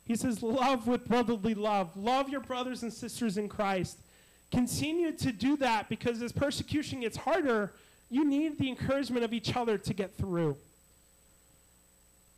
He 0.07 0.17
says, 0.17 0.43
Love 0.43 0.87
with 0.87 1.07
brotherly 1.07 1.55
love. 1.55 1.97
Love 1.97 2.29
your 2.29 2.41
brothers 2.41 2.83
and 2.83 2.93
sisters 2.93 3.39
in 3.39 3.49
Christ. 3.49 3.99
Continue 4.51 5.13
to 5.13 5.33
do 5.33 5.57
that 5.57 5.89
because 5.89 6.23
as 6.23 6.33
persecution 6.33 7.01
gets 7.01 7.17
harder, 7.17 7.73
you 8.11 8.25
need 8.25 8.59
the 8.59 8.69
encouragement 8.69 9.25
of 9.25 9.33
each 9.33 9.57
other 9.57 9.77
to 9.79 9.95
get 9.95 10.15
through. 10.17 10.57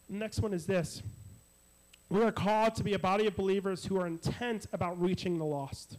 Next 0.09 0.41
one 0.41 0.55
is 0.55 0.67
this 0.67 1.03
we 2.11 2.23
are 2.23 2.33
called 2.33 2.75
to 2.77 2.85
be 2.85 2.95
a 2.95 2.99
body 2.99 3.27
of 3.27 3.37
believers 3.37 3.85
who 3.85 4.01
are 4.01 4.07
intent 4.07 4.67
about 4.73 5.01
reaching 5.01 5.37
the 5.37 5.45
lost. 5.45 5.99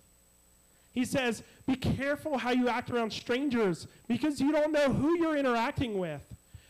He 0.91 1.05
says, 1.05 1.43
Be 1.67 1.75
careful 1.75 2.37
how 2.37 2.49
you 2.51 2.67
act 2.67 2.89
around 2.89 3.13
strangers 3.13 3.87
because 4.07 4.41
you 4.41 4.51
don't 4.51 4.71
know 4.71 4.91
who 4.91 5.17
you're 5.19 5.37
interacting 5.37 5.99
with. 5.99 6.21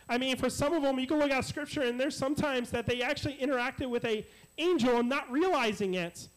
I 0.10 0.18
mean, 0.18 0.36
for 0.38 0.50
some 0.50 0.74
of 0.74 0.82
them, 0.82 1.00
you 1.00 1.06
can 1.06 1.20
look 1.20 1.30
at 1.30 1.46
scripture 1.46 1.84
and 1.84 2.00
there's 2.00 2.18
sometimes 2.18 2.72
that 2.72 2.88
they 2.88 3.04
actually 3.04 3.36
interacted 3.36 3.90
with 3.90 4.04
a 4.06 4.26
angel 4.58 4.98
and 4.98 5.08
not 5.08 5.32
realizing 5.32 5.94
it. 5.94 6.28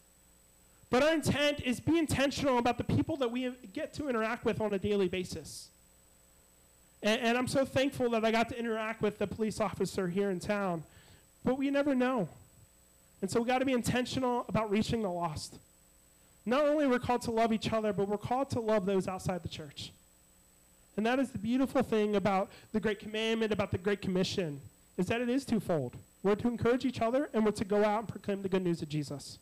But 0.90 1.02
our 1.02 1.14
intent 1.14 1.60
is 1.60 1.80
be 1.80 1.98
intentional 1.98 2.58
about 2.58 2.76
the 2.76 2.84
people 2.84 3.16
that 3.16 3.30
we 3.30 3.50
get 3.72 3.94
to 3.94 4.10
interact 4.10 4.44
with 4.44 4.60
on 4.60 4.74
a 4.74 4.78
daily 4.78 5.08
basis. 5.08 5.70
And, 7.02 7.18
and 7.22 7.38
I'm 7.38 7.48
so 7.48 7.64
thankful 7.64 8.10
that 8.10 8.26
I 8.26 8.30
got 8.30 8.50
to 8.50 8.58
interact 8.58 9.00
with 9.00 9.18
the 9.18 9.26
police 9.26 9.58
officer 9.58 10.06
here 10.06 10.30
in 10.30 10.38
town. 10.38 10.82
But 11.42 11.56
we 11.56 11.70
never 11.70 11.94
know. 11.94 12.28
And 13.22 13.30
so 13.30 13.40
we 13.40 13.46
got 13.46 13.58
to 13.58 13.64
be 13.64 13.72
intentional 13.72 14.44
about 14.48 14.70
reaching 14.70 15.00
the 15.00 15.10
lost. 15.10 15.54
Not 16.44 16.66
only 16.66 16.86
we're 16.86 16.98
called 16.98 17.22
to 17.22 17.30
love 17.30 17.52
each 17.52 17.72
other, 17.72 17.94
but 17.94 18.06
we're 18.06 18.18
called 18.18 18.50
to 18.50 18.60
love 18.60 18.84
those 18.84 19.08
outside 19.08 19.42
the 19.42 19.48
church. 19.48 19.92
And 20.96 21.06
that 21.06 21.18
is 21.18 21.30
the 21.30 21.38
beautiful 21.38 21.82
thing 21.82 22.16
about 22.16 22.50
the 22.72 22.80
Great 22.80 22.98
Commandment, 22.98 23.52
about 23.52 23.70
the 23.70 23.78
Great 23.78 24.02
Commission, 24.02 24.60
is 24.98 25.06
that 25.06 25.20
it 25.20 25.28
is 25.28 25.44
twofold. 25.44 25.96
We're 26.22 26.34
to 26.36 26.48
encourage 26.48 26.84
each 26.84 27.00
other, 27.00 27.30
and 27.32 27.44
we're 27.44 27.52
to 27.52 27.64
go 27.64 27.84
out 27.84 28.00
and 28.00 28.08
proclaim 28.08 28.42
the 28.42 28.48
good 28.48 28.62
news 28.62 28.82
of 28.82 28.88
Jesus. 28.88 29.38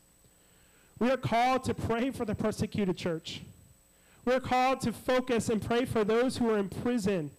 We 0.99 1.11
are 1.11 1.17
called 1.17 1.65
to 1.65 1.75
pray 1.75 2.11
for 2.11 2.25
the 2.25 2.35
persecuted 2.35 2.97
church. 2.97 3.43
We're 4.25 4.41
called 4.41 4.81
to 4.83 4.93
focus 4.93 5.49
and 5.49 5.61
pray 5.61 5.87
for 5.87 6.05
those 6.05 6.37
who 6.37 6.51
are 6.51 6.59
in 6.59 6.69
prison. 6.69 7.31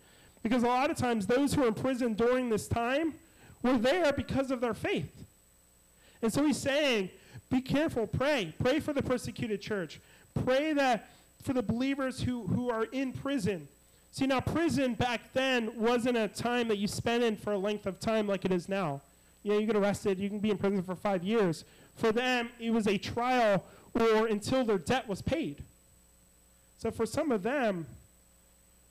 Because 0.43 0.63
a 0.63 0.67
lot 0.67 0.89
of 0.89 0.97
times, 0.97 1.27
those 1.27 1.53
who 1.53 1.63
are 1.63 1.67
in 1.67 1.73
prison 1.73 2.15
during 2.15 2.49
this 2.49 2.67
time 2.67 3.13
were 3.61 3.77
there 3.77 4.11
because 4.11 4.51
of 4.51 4.61
their 4.61 4.73
faith. 4.73 5.11
And 6.21 6.33
so 6.33 6.45
he's 6.45 6.57
saying, 6.57 7.09
be 7.49 7.61
careful, 7.61 8.07
pray. 8.07 8.53
Pray 8.59 8.79
for 8.79 8.93
the 8.93 9.03
persecuted 9.03 9.61
church. 9.61 9.99
Pray 10.45 10.73
that 10.73 11.09
for 11.43 11.53
the 11.53 11.61
believers 11.61 12.21
who, 12.21 12.47
who 12.47 12.69
are 12.69 12.85
in 12.85 13.13
prison. 13.13 13.67
See, 14.11 14.27
now, 14.27 14.41
prison 14.41 14.93
back 14.93 15.31
then 15.33 15.71
wasn't 15.75 16.17
a 16.17 16.27
time 16.27 16.67
that 16.67 16.77
you 16.77 16.87
spent 16.87 17.23
in 17.23 17.37
for 17.37 17.53
a 17.53 17.57
length 17.57 17.85
of 17.85 17.99
time 17.99 18.27
like 18.27 18.43
it 18.43 18.51
is 18.51 18.67
now. 18.67 19.01
You 19.43 19.53
know, 19.53 19.59
you 19.59 19.65
get 19.65 19.75
arrested, 19.75 20.19
you 20.19 20.29
can 20.29 20.39
be 20.39 20.51
in 20.51 20.57
prison 20.57 20.83
for 20.83 20.95
five 20.95 21.23
years. 21.23 21.63
For 21.95 22.11
them, 22.11 22.49
it 22.59 22.71
was 22.71 22.87
a 22.87 22.97
trial 22.97 23.63
or 23.93 24.27
until 24.27 24.63
their 24.63 24.77
debt 24.77 25.07
was 25.07 25.21
paid. 25.21 25.63
So 26.77 26.91
for 26.91 27.05
some 27.05 27.31
of 27.31 27.43
them, 27.43 27.85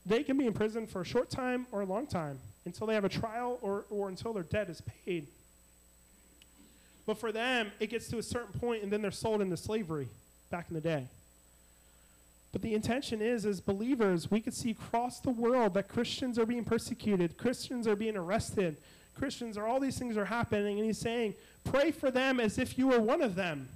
they 0.07 0.23
can 0.23 0.39
be 0.39 0.47
in 0.47 0.53
prison 0.53 0.87
for 0.87 1.03
a 1.03 1.05
short 1.05 1.31
time 1.31 1.67
or 1.71 1.83
a 1.83 1.85
long 1.85 2.07
time 2.07 2.39
until 2.65 2.87
they 2.87 2.95
have 2.95 3.05
a 3.05 3.09
trial 3.09 3.59
or, 3.63 3.85
or 3.91 4.09
until 4.09 4.33
their 4.33 4.43
debt 4.43 4.69
is 4.69 4.83
paid. 5.05 5.27
But 7.07 7.19
for 7.19 7.33
them, 7.33 7.73
it 7.81 7.89
gets 7.91 8.09
to 8.09 8.19
a 8.19 8.23
certain 8.23 8.59
point 8.59 8.83
and 8.83 8.93
then 8.93 9.03
they're 9.03 9.11
sold 9.11 9.41
into 9.41 9.57
slavery 9.57 10.09
back 10.51 10.67
in 10.69 10.75
the 10.75 10.81
day. 10.81 11.07
But 12.53 12.63
the 12.63 12.75
intention 12.75 13.23
is, 13.23 13.47
as 13.47 13.61
believers, 13.61 14.31
we 14.31 14.41
could 14.41 14.55
see 14.55 14.71
across 14.71 15.21
the 15.21 15.31
world 15.31 15.75
that 15.75 15.89
Christians 15.89 16.39
are 16.39 16.47
being 16.47 16.65
persecuted, 16.65 17.37
Christians 17.37 17.87
are 17.87 17.95
being 17.95 18.17
arrested, 18.17 18.77
Christians 19.15 19.57
are 19.57 19.67
all 19.67 19.79
these 19.79 19.99
things 19.99 20.17
are 20.17 20.25
happening, 20.25 20.79
and 20.79 20.87
he's 20.87 20.99
saying, 20.99 21.35
pray 21.65 21.91
for 21.91 22.11
them 22.11 22.41
as 22.41 22.59
if 22.59 22.77
you 22.79 22.89
were 22.89 23.01
one 23.01 23.23
of 23.23 23.35
them. 23.35 23.69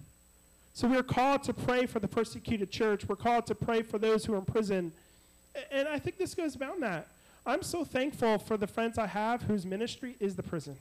So 0.73 0.89
we're 0.89 1.05
called 1.05 1.45
to 1.45 1.53
pray 1.53 1.87
for 1.87 2.01
the 2.01 2.09
persecuted 2.09 2.71
church. 2.71 3.07
We're 3.07 3.15
called 3.15 3.47
to 3.47 3.55
pray 3.55 3.83
for 3.83 3.99
those 3.99 4.25
who 4.25 4.35
are 4.35 4.39
in 4.39 4.45
prison. 4.45 4.93
And 5.71 5.87
I 5.87 6.01
think 6.01 6.19
this 6.19 6.35
goes 6.35 6.57
beyond 6.57 6.83
that. 6.83 7.07
I'm 7.47 7.63
so 7.63 7.85
thankful 7.85 8.39
for 8.39 8.57
the 8.57 8.67
friends 8.67 8.99
I 8.99 9.07
have 9.07 9.43
whose 9.43 9.65
ministry 9.65 10.17
is 10.19 10.35
the 10.35 10.43
prison 10.43 10.77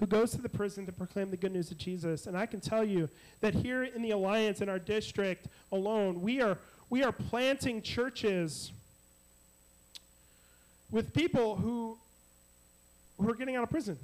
who 0.00 0.06
goes 0.06 0.32
to 0.32 0.42
the 0.42 0.48
prison 0.48 0.86
to 0.86 0.92
proclaim 0.92 1.30
the 1.30 1.36
good 1.36 1.52
news 1.52 1.70
of 1.70 1.78
Jesus. 1.78 2.26
And 2.26 2.36
I 2.36 2.46
can 2.46 2.60
tell 2.60 2.84
you 2.84 3.08
that 3.40 3.54
here 3.54 3.84
in 3.84 4.02
the 4.02 4.10
Alliance, 4.10 4.60
in 4.60 4.68
our 4.68 4.78
district 4.78 5.46
alone, 5.70 6.20
we 6.20 6.40
are, 6.40 6.58
we 6.90 7.02
are 7.02 7.12
planting 7.12 7.80
churches 7.80 8.72
with 10.90 11.12
people 11.14 11.56
who, 11.56 11.96
who 13.20 13.30
are 13.30 13.34
getting 13.34 13.56
out 13.56 13.62
of 13.62 13.70
prison. 13.70 13.98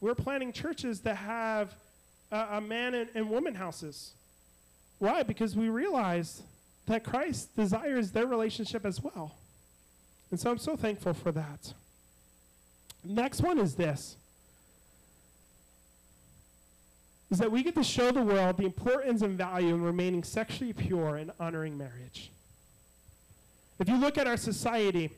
We're 0.00 0.14
planting 0.14 0.52
churches 0.52 1.00
that 1.00 1.16
have 1.16 1.74
a, 2.30 2.60
man 2.60 2.94
and, 2.94 3.08
and 3.14 3.30
woman 3.30 3.54
houses. 3.54 4.12
Why? 4.98 5.22
Because 5.22 5.54
we 5.54 5.68
realize 5.68 6.42
that 6.86 7.04
Christ 7.04 7.54
desires 7.56 8.10
their 8.10 8.26
relationship 8.26 8.84
as 8.84 9.00
well. 9.02 9.36
And 10.30 10.40
so 10.40 10.50
I'm 10.50 10.58
so 10.58 10.76
thankful 10.76 11.14
for 11.14 11.30
that. 11.32 11.74
Next 13.04 13.40
one 13.40 13.58
is 13.58 13.74
this. 13.74 14.16
Is 17.30 17.38
that 17.38 17.50
we 17.50 17.62
get 17.62 17.74
to 17.76 17.84
show 17.84 18.10
the 18.10 18.22
world 18.22 18.58
the 18.58 18.64
importance 18.64 19.22
and 19.22 19.38
value 19.38 19.74
in 19.74 19.82
remaining 19.82 20.22
sexually 20.22 20.72
pure 20.72 21.16
and 21.16 21.30
honoring 21.40 21.78
marriage. 21.78 22.30
If 23.78 23.88
you 23.88 23.96
look 23.96 24.18
at 24.18 24.26
our 24.26 24.36
society, 24.36 25.10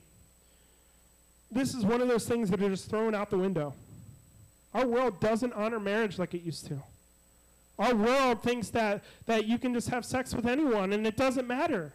this 1.50 1.74
is 1.74 1.84
one 1.84 2.00
of 2.00 2.08
those 2.08 2.26
things 2.26 2.50
that 2.50 2.62
are 2.62 2.68
just 2.68 2.88
thrown 2.88 3.14
out 3.14 3.30
the 3.30 3.38
window. 3.38 3.74
Our 4.72 4.86
world 4.86 5.20
doesn't 5.20 5.52
honor 5.52 5.78
marriage 5.78 6.18
like 6.18 6.34
it 6.34 6.42
used 6.42 6.66
to. 6.68 6.82
Our 7.78 7.94
world 7.94 8.42
thinks 8.42 8.70
that, 8.70 9.02
that 9.26 9.46
you 9.46 9.58
can 9.58 9.74
just 9.74 9.88
have 9.88 10.04
sex 10.04 10.34
with 10.34 10.46
anyone 10.46 10.92
and 10.92 11.06
it 11.06 11.16
doesn't 11.16 11.46
matter. 11.46 11.92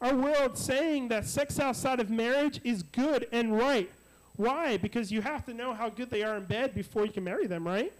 Our 0.00 0.14
world 0.14 0.58
saying 0.58 1.08
that 1.08 1.26
sex 1.26 1.58
outside 1.58 2.00
of 2.00 2.10
marriage 2.10 2.60
is 2.64 2.82
good 2.82 3.26
and 3.32 3.56
right. 3.56 3.90
Why? 4.36 4.76
Because 4.76 5.12
you 5.12 5.20
have 5.20 5.44
to 5.46 5.54
know 5.54 5.74
how 5.74 5.88
good 5.90 6.10
they 6.10 6.22
are 6.22 6.36
in 6.36 6.44
bed 6.44 6.74
before 6.74 7.04
you 7.04 7.12
can 7.12 7.24
marry 7.24 7.46
them, 7.46 7.66
right? 7.66 7.92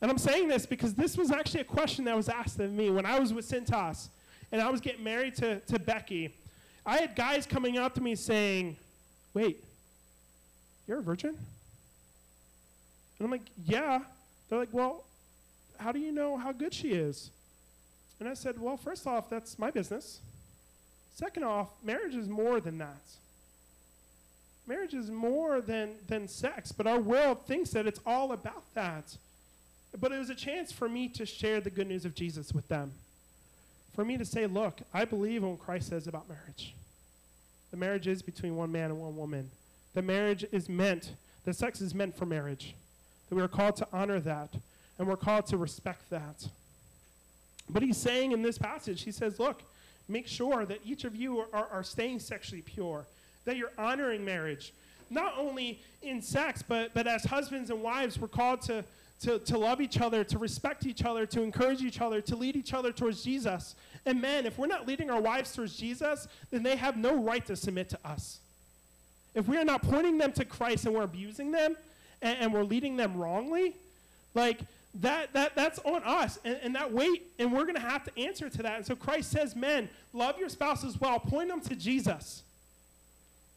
And 0.00 0.10
I'm 0.10 0.18
saying 0.18 0.48
this 0.48 0.66
because 0.66 0.94
this 0.94 1.16
was 1.16 1.30
actually 1.30 1.60
a 1.60 1.64
question 1.64 2.04
that 2.04 2.16
was 2.16 2.28
asked 2.28 2.60
of 2.60 2.72
me 2.72 2.90
when 2.90 3.06
I 3.06 3.18
was 3.18 3.32
with 3.32 3.48
Cintas 3.48 4.08
and 4.52 4.60
I 4.60 4.70
was 4.70 4.80
getting 4.80 5.02
married 5.02 5.34
to, 5.36 5.60
to 5.60 5.78
Becky. 5.78 6.34
I 6.84 6.98
had 6.98 7.16
guys 7.16 7.46
coming 7.46 7.78
up 7.78 7.94
to 7.94 8.00
me 8.00 8.14
saying, 8.14 8.76
Wait, 9.34 9.62
you're 10.86 10.98
a 10.98 11.02
virgin? 11.02 11.30
And 11.30 13.24
I'm 13.24 13.30
like, 13.30 13.48
Yeah. 13.66 14.00
They're 14.48 14.58
like, 14.58 14.72
Well, 14.72 15.02
how 15.78 15.92
do 15.92 15.98
you 15.98 16.12
know 16.12 16.36
how 16.36 16.52
good 16.52 16.72
she 16.72 16.92
is? 16.92 17.30
And 18.20 18.28
I 18.28 18.34
said, 18.34 18.60
Well, 18.60 18.76
first 18.76 19.06
off, 19.06 19.28
that's 19.28 19.58
my 19.58 19.70
business. 19.70 20.20
Second 21.14 21.44
off, 21.44 21.68
marriage 21.82 22.14
is 22.14 22.28
more 22.28 22.60
than 22.60 22.78
that 22.78 23.00
marriage 24.66 24.94
is 24.94 25.10
more 25.10 25.60
than, 25.60 25.94
than 26.08 26.28
sex, 26.28 26.72
but 26.72 26.86
our 26.86 27.00
world 27.00 27.46
thinks 27.46 27.70
that 27.70 27.86
it's 27.86 28.00
all 28.04 28.32
about 28.32 28.64
that. 28.74 29.16
but 29.98 30.12
it 30.12 30.18
was 30.18 30.30
a 30.30 30.34
chance 30.34 30.72
for 30.72 30.88
me 30.88 31.08
to 31.08 31.24
share 31.24 31.60
the 31.60 31.70
good 31.70 31.86
news 31.86 32.04
of 32.04 32.14
Jesus 32.14 32.52
with 32.52 32.68
them. 32.68 32.92
For 33.94 34.04
me 34.04 34.18
to 34.18 34.24
say, 34.24 34.46
look, 34.46 34.80
I 34.92 35.04
believe 35.04 35.42
in 35.42 35.50
what 35.50 35.60
Christ 35.60 35.88
says 35.88 36.06
about 36.06 36.28
marriage. 36.28 36.74
The 37.70 37.78
marriage 37.78 38.06
is 38.06 38.20
between 38.22 38.56
one 38.56 38.70
man 38.70 38.90
and 38.90 39.00
one 39.00 39.16
woman. 39.16 39.50
The 39.94 40.02
marriage 40.02 40.44
is 40.52 40.68
meant, 40.68 41.12
the 41.44 41.54
sex 41.54 41.80
is 41.80 41.94
meant 41.94 42.16
for 42.16 42.26
marriage. 42.26 42.74
That 43.28 43.36
we 43.36 43.42
are 43.42 43.48
called 43.48 43.76
to 43.76 43.88
honor 43.92 44.20
that, 44.20 44.50
and 44.98 45.08
we're 45.08 45.16
called 45.16 45.46
to 45.46 45.56
respect 45.56 46.10
that. 46.10 46.46
But 47.70 47.82
he's 47.82 47.96
saying 47.96 48.32
in 48.32 48.42
this 48.42 48.58
passage, 48.58 49.02
he 49.02 49.10
says, 49.10 49.40
look, 49.40 49.62
make 50.08 50.26
sure 50.26 50.64
that 50.66 50.80
each 50.84 51.04
of 51.04 51.16
you 51.16 51.40
are, 51.40 51.46
are, 51.52 51.68
are 51.72 51.82
staying 51.82 52.20
sexually 52.20 52.62
pure, 52.62 53.06
that 53.46 53.56
you're 53.56 53.72
honoring 53.78 54.24
marriage, 54.24 54.74
not 55.08 55.34
only 55.38 55.80
in 56.02 56.20
sex, 56.20 56.62
but, 56.66 56.92
but 56.92 57.06
as 57.06 57.24
husbands 57.24 57.70
and 57.70 57.82
wives, 57.82 58.18
we're 58.18 58.28
called 58.28 58.60
to, 58.62 58.84
to, 59.22 59.38
to 59.38 59.56
love 59.56 59.80
each 59.80 60.00
other, 60.00 60.22
to 60.24 60.38
respect 60.38 60.84
each 60.84 61.04
other, 61.04 61.24
to 61.26 61.42
encourage 61.42 61.80
each 61.80 62.00
other, 62.00 62.20
to 62.20 62.36
lead 62.36 62.56
each 62.56 62.74
other 62.74 62.92
towards 62.92 63.22
Jesus. 63.22 63.74
And 64.04 64.20
men, 64.20 64.46
if 64.46 64.58
we're 64.58 64.66
not 64.66 64.86
leading 64.86 65.10
our 65.10 65.20
wives 65.20 65.52
towards 65.52 65.76
Jesus, 65.76 66.28
then 66.50 66.62
they 66.62 66.76
have 66.76 66.96
no 66.96 67.16
right 67.16 67.44
to 67.46 67.56
submit 67.56 67.88
to 67.90 67.98
us. 68.04 68.40
If 69.34 69.48
we 69.48 69.56
are 69.56 69.64
not 69.64 69.82
pointing 69.82 70.18
them 70.18 70.32
to 70.32 70.44
Christ 70.44 70.86
and 70.86 70.94
we're 70.94 71.02
abusing 71.02 71.50
them 71.50 71.76
and, 72.22 72.38
and 72.40 72.52
we're 72.52 72.64
leading 72.64 72.96
them 72.96 73.16
wrongly, 73.16 73.74
like 74.34 74.60
that, 75.00 75.32
that 75.34 75.54
that's 75.54 75.78
on 75.80 76.02
us 76.04 76.38
and, 76.44 76.58
and 76.62 76.74
that 76.74 76.92
weight, 76.92 77.24
and 77.38 77.52
we're 77.52 77.64
going 77.64 77.74
to 77.74 77.80
have 77.80 78.04
to 78.04 78.18
answer 78.18 78.48
to 78.48 78.62
that. 78.62 78.76
And 78.76 78.86
so 78.86 78.96
Christ 78.96 79.30
says, 79.30 79.54
men, 79.54 79.88
love 80.12 80.38
your 80.38 80.48
spouses 80.48 81.00
well, 81.00 81.18
point 81.18 81.48
them 81.48 81.60
to 81.62 81.74
Jesus. 81.74 82.42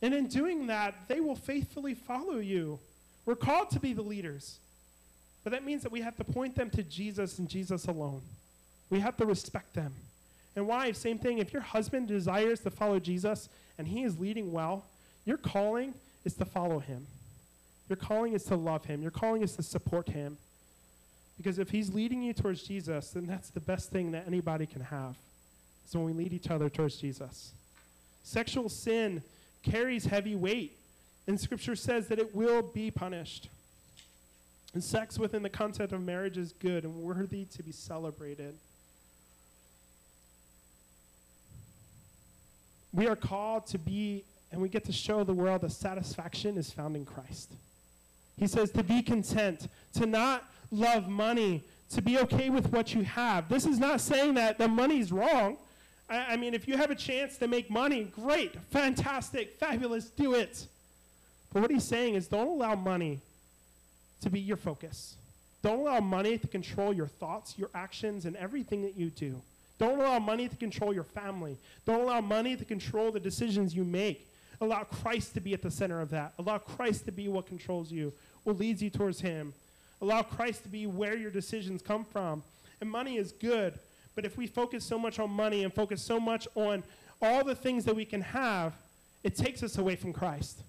And 0.01 0.13
in 0.13 0.27
doing 0.27 0.67
that, 0.67 0.95
they 1.07 1.19
will 1.19 1.35
faithfully 1.35 1.93
follow 1.93 2.37
you. 2.37 2.79
We're 3.25 3.35
called 3.35 3.69
to 3.71 3.79
be 3.79 3.93
the 3.93 4.01
leaders. 4.01 4.59
But 5.43 5.51
that 5.51 5.65
means 5.65 5.83
that 5.83 5.91
we 5.91 6.01
have 6.01 6.15
to 6.17 6.23
point 6.23 6.55
them 6.55 6.69
to 6.71 6.83
Jesus 6.83 7.39
and 7.39 7.49
Jesus 7.49 7.87
alone. 7.87 8.21
We 8.89 8.99
have 8.99 9.17
to 9.17 9.25
respect 9.25 9.73
them. 9.73 9.93
And 10.55 10.67
wives, 10.67 10.99
same 10.99 11.17
thing. 11.17 11.37
If 11.37 11.53
your 11.53 11.61
husband 11.61 12.07
desires 12.07 12.61
to 12.61 12.71
follow 12.71 12.99
Jesus 12.99 13.49
and 13.77 13.87
he 13.87 14.03
is 14.03 14.19
leading 14.19 14.51
well, 14.51 14.85
your 15.25 15.37
calling 15.37 15.93
is 16.25 16.33
to 16.35 16.45
follow 16.45 16.79
him. 16.79 17.05
Your 17.87 17.95
calling 17.95 18.33
is 18.33 18.43
to 18.45 18.55
love 18.55 18.85
him. 18.85 19.01
Your 19.01 19.11
calling 19.11 19.41
is 19.41 19.55
to 19.55 19.63
support 19.63 20.09
him. 20.09 20.37
Because 21.37 21.59
if 21.59 21.69
he's 21.69 21.93
leading 21.93 22.21
you 22.21 22.33
towards 22.33 22.63
Jesus, 22.63 23.11
then 23.11 23.25
that's 23.25 23.49
the 23.49 23.59
best 23.59 23.89
thing 23.89 24.11
that 24.11 24.27
anybody 24.27 24.65
can 24.65 24.81
have. 24.81 25.15
So 25.87 25.99
when 25.99 26.15
we 26.15 26.23
lead 26.23 26.33
each 26.33 26.51
other 26.51 26.69
towards 26.69 26.97
Jesus. 26.97 27.53
Sexual 28.23 28.69
sin 28.69 29.23
carries 29.63 30.05
heavy 30.05 30.35
weight. 30.35 30.77
And 31.27 31.39
scripture 31.39 31.75
says 31.75 32.07
that 32.07 32.19
it 32.19 32.35
will 32.35 32.61
be 32.61 32.89
punished. 32.89 33.49
And 34.73 34.83
sex 34.83 35.17
within 35.17 35.43
the 35.43 35.49
concept 35.49 35.93
of 35.93 36.01
marriage 36.01 36.37
is 36.37 36.53
good 36.53 36.83
and 36.83 36.95
worthy 36.95 37.45
to 37.45 37.63
be 37.63 37.71
celebrated. 37.71 38.55
We 42.93 43.07
are 43.07 43.15
called 43.15 43.67
to 43.67 43.77
be, 43.77 44.23
and 44.51 44.61
we 44.61 44.69
get 44.69 44.85
to 44.85 44.91
show 44.91 45.23
the 45.23 45.33
world 45.33 45.61
that 45.61 45.71
satisfaction 45.71 46.57
is 46.57 46.71
found 46.71 46.95
in 46.95 47.05
Christ. 47.05 47.51
He 48.37 48.47
says 48.47 48.71
to 48.71 48.83
be 48.83 49.01
content, 49.01 49.67
to 49.93 50.05
not 50.05 50.43
love 50.71 51.07
money, 51.07 51.63
to 51.91 52.01
be 52.01 52.17
okay 52.19 52.49
with 52.49 52.71
what 52.71 52.93
you 52.93 53.03
have. 53.03 53.49
This 53.49 53.65
is 53.65 53.79
not 53.79 54.01
saying 54.01 54.35
that 54.35 54.57
the 54.57 54.67
money's 54.67 55.11
wrong. 55.11 55.57
I, 56.09 56.33
I 56.33 56.37
mean, 56.37 56.53
if 56.53 56.67
you 56.67 56.77
have 56.77 56.91
a 56.91 56.95
chance 56.95 57.37
to 57.37 57.47
make 57.47 57.69
money, 57.69 58.03
great, 58.03 58.55
fantastic, 58.71 59.57
fabulous, 59.59 60.09
do 60.09 60.33
it. 60.33 60.65
But 61.53 61.61
what 61.61 61.71
he's 61.71 61.83
saying 61.83 62.15
is 62.15 62.27
don't 62.27 62.47
allow 62.47 62.75
money 62.75 63.19
to 64.21 64.29
be 64.29 64.39
your 64.39 64.57
focus. 64.57 65.15
Don't 65.61 65.79
allow 65.79 65.99
money 65.99 66.37
to 66.37 66.47
control 66.47 66.93
your 66.93 67.07
thoughts, 67.07 67.55
your 67.57 67.69
actions, 67.73 68.25
and 68.25 68.35
everything 68.37 68.81
that 68.83 68.95
you 68.95 69.09
do. 69.09 69.41
Don't 69.77 69.99
allow 69.99 70.19
money 70.19 70.47
to 70.47 70.55
control 70.55 70.93
your 70.93 71.03
family. 71.03 71.57
Don't 71.85 72.01
allow 72.01 72.21
money 72.21 72.55
to 72.55 72.65
control 72.65 73.11
the 73.11 73.19
decisions 73.19 73.73
you 73.75 73.83
make. 73.83 74.27
Allow 74.61 74.83
Christ 74.83 75.33
to 75.35 75.39
be 75.39 75.53
at 75.53 75.61
the 75.61 75.71
center 75.71 76.01
of 76.01 76.09
that. 76.09 76.33
Allow 76.37 76.57
Christ 76.57 77.05
to 77.05 77.11
be 77.11 77.29
what 77.29 77.47
controls 77.47 77.91
you, 77.91 78.11
what 78.43 78.57
leads 78.57 78.81
you 78.81 78.89
towards 78.89 79.21
Him. 79.21 79.53
Allow 80.01 80.21
Christ 80.23 80.63
to 80.63 80.69
be 80.69 80.85
where 80.85 81.15
your 81.15 81.31
decisions 81.31 81.81
come 81.81 82.03
from. 82.03 82.43
And 82.81 82.89
money 82.89 83.17
is 83.17 83.31
good, 83.31 83.79
but 84.15 84.25
if 84.25 84.37
we 84.37 84.47
focus 84.47 84.83
so 84.83 84.97
much 84.99 85.19
on 85.19 85.29
money 85.29 85.63
and 85.63 85.73
focus 85.73 86.01
so 86.01 86.19
much 86.19 86.47
on 86.55 86.83
all 87.21 87.43
the 87.43 87.55
things 87.55 87.85
that 87.85 87.95
we 87.95 88.05
can 88.05 88.21
have, 88.21 88.73
it 89.23 89.35
takes 89.35 89.63
us 89.63 89.77
away 89.77 89.95
from 89.95 90.13
Christ. 90.13 90.61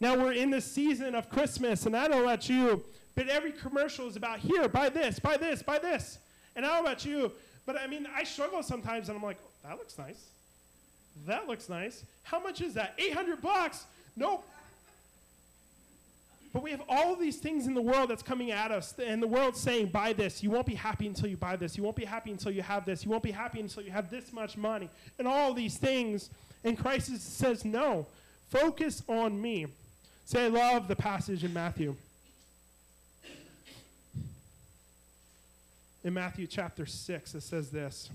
Now 0.00 0.16
we're 0.16 0.32
in 0.32 0.50
the 0.50 0.60
season 0.60 1.14
of 1.14 1.28
Christmas, 1.28 1.86
and 1.86 1.96
I 1.96 2.08
don't 2.08 2.18
know 2.18 2.24
about 2.24 2.48
you, 2.48 2.84
but 3.14 3.28
every 3.28 3.52
commercial 3.52 4.08
is 4.08 4.16
about 4.16 4.38
here, 4.38 4.68
buy 4.68 4.88
this, 4.88 5.18
buy 5.18 5.36
this, 5.36 5.62
buy 5.62 5.78
this. 5.78 6.18
And 6.56 6.64
I 6.64 6.68
don't 6.68 6.84
know 6.84 6.90
about 6.90 7.04
you, 7.04 7.32
but 7.66 7.78
I 7.80 7.86
mean, 7.86 8.06
I 8.14 8.24
struggle 8.24 8.62
sometimes, 8.62 9.08
and 9.08 9.16
I'm 9.16 9.22
like, 9.22 9.38
that 9.62 9.78
looks 9.78 9.96
nice. 9.98 10.28
That 11.26 11.46
looks 11.46 11.68
nice. 11.68 12.04
How 12.22 12.40
much 12.40 12.60
is 12.60 12.74
that? 12.74 12.94
800 12.98 13.40
bucks? 13.40 13.86
Nope. 14.16 14.46
But 16.54 16.62
we 16.62 16.70
have 16.70 16.82
all 16.88 17.16
these 17.16 17.38
things 17.38 17.66
in 17.66 17.74
the 17.74 17.82
world 17.82 18.10
that's 18.10 18.22
coming 18.22 18.52
at 18.52 18.70
us, 18.70 18.94
and 19.04 19.20
the 19.20 19.26
world's 19.26 19.58
saying, 19.58 19.88
buy 19.88 20.12
this. 20.12 20.40
You 20.40 20.52
won't 20.52 20.66
be 20.66 20.76
happy 20.76 21.08
until 21.08 21.28
you 21.28 21.36
buy 21.36 21.56
this. 21.56 21.76
You 21.76 21.82
won't 21.82 21.96
be 21.96 22.04
happy 22.04 22.30
until 22.30 22.52
you 22.52 22.62
have 22.62 22.86
this. 22.86 23.04
You 23.04 23.10
won't 23.10 23.24
be 23.24 23.32
happy 23.32 23.58
until 23.58 23.82
you 23.82 23.90
have 23.90 24.08
this 24.08 24.32
much 24.32 24.56
money, 24.56 24.88
and 25.18 25.26
all 25.26 25.52
these 25.52 25.76
things. 25.76 26.30
And 26.62 26.78
Christ 26.78 27.20
says, 27.20 27.64
no, 27.64 28.06
focus 28.50 29.02
on 29.08 29.42
me. 29.42 29.66
Say, 30.26 30.44
I 30.44 30.48
love 30.48 30.86
the 30.86 30.94
passage 30.94 31.42
in 31.42 31.52
Matthew. 31.52 31.96
In 36.04 36.14
Matthew 36.14 36.46
chapter 36.46 36.86
6, 36.86 37.34
it 37.34 37.42
says 37.42 37.70
this. 37.70 38.10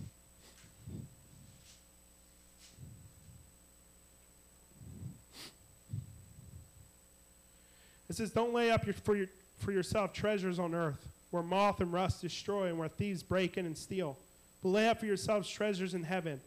It 8.09 8.15
says, 8.15 8.31
Don't 8.31 8.53
lay 8.53 8.71
up 8.71 8.85
your, 8.85 8.93
for, 8.93 9.15
your, 9.15 9.27
for 9.59 9.71
yourself 9.71 10.13
treasures 10.13 10.59
on 10.59 10.73
earth, 10.73 11.07
where 11.31 11.43
moth 11.43 11.79
and 11.79 11.93
rust 11.93 12.21
destroy 12.21 12.67
and 12.67 12.77
where 12.77 12.89
thieves 12.89 13.23
break 13.23 13.57
in 13.57 13.65
and 13.65 13.77
steal. 13.77 14.17
But 14.63 14.69
lay 14.69 14.87
up 14.87 14.99
for 14.99 15.05
yourselves 15.05 15.49
treasures 15.49 15.93
in 15.93 16.03
heaven, 16.03 16.41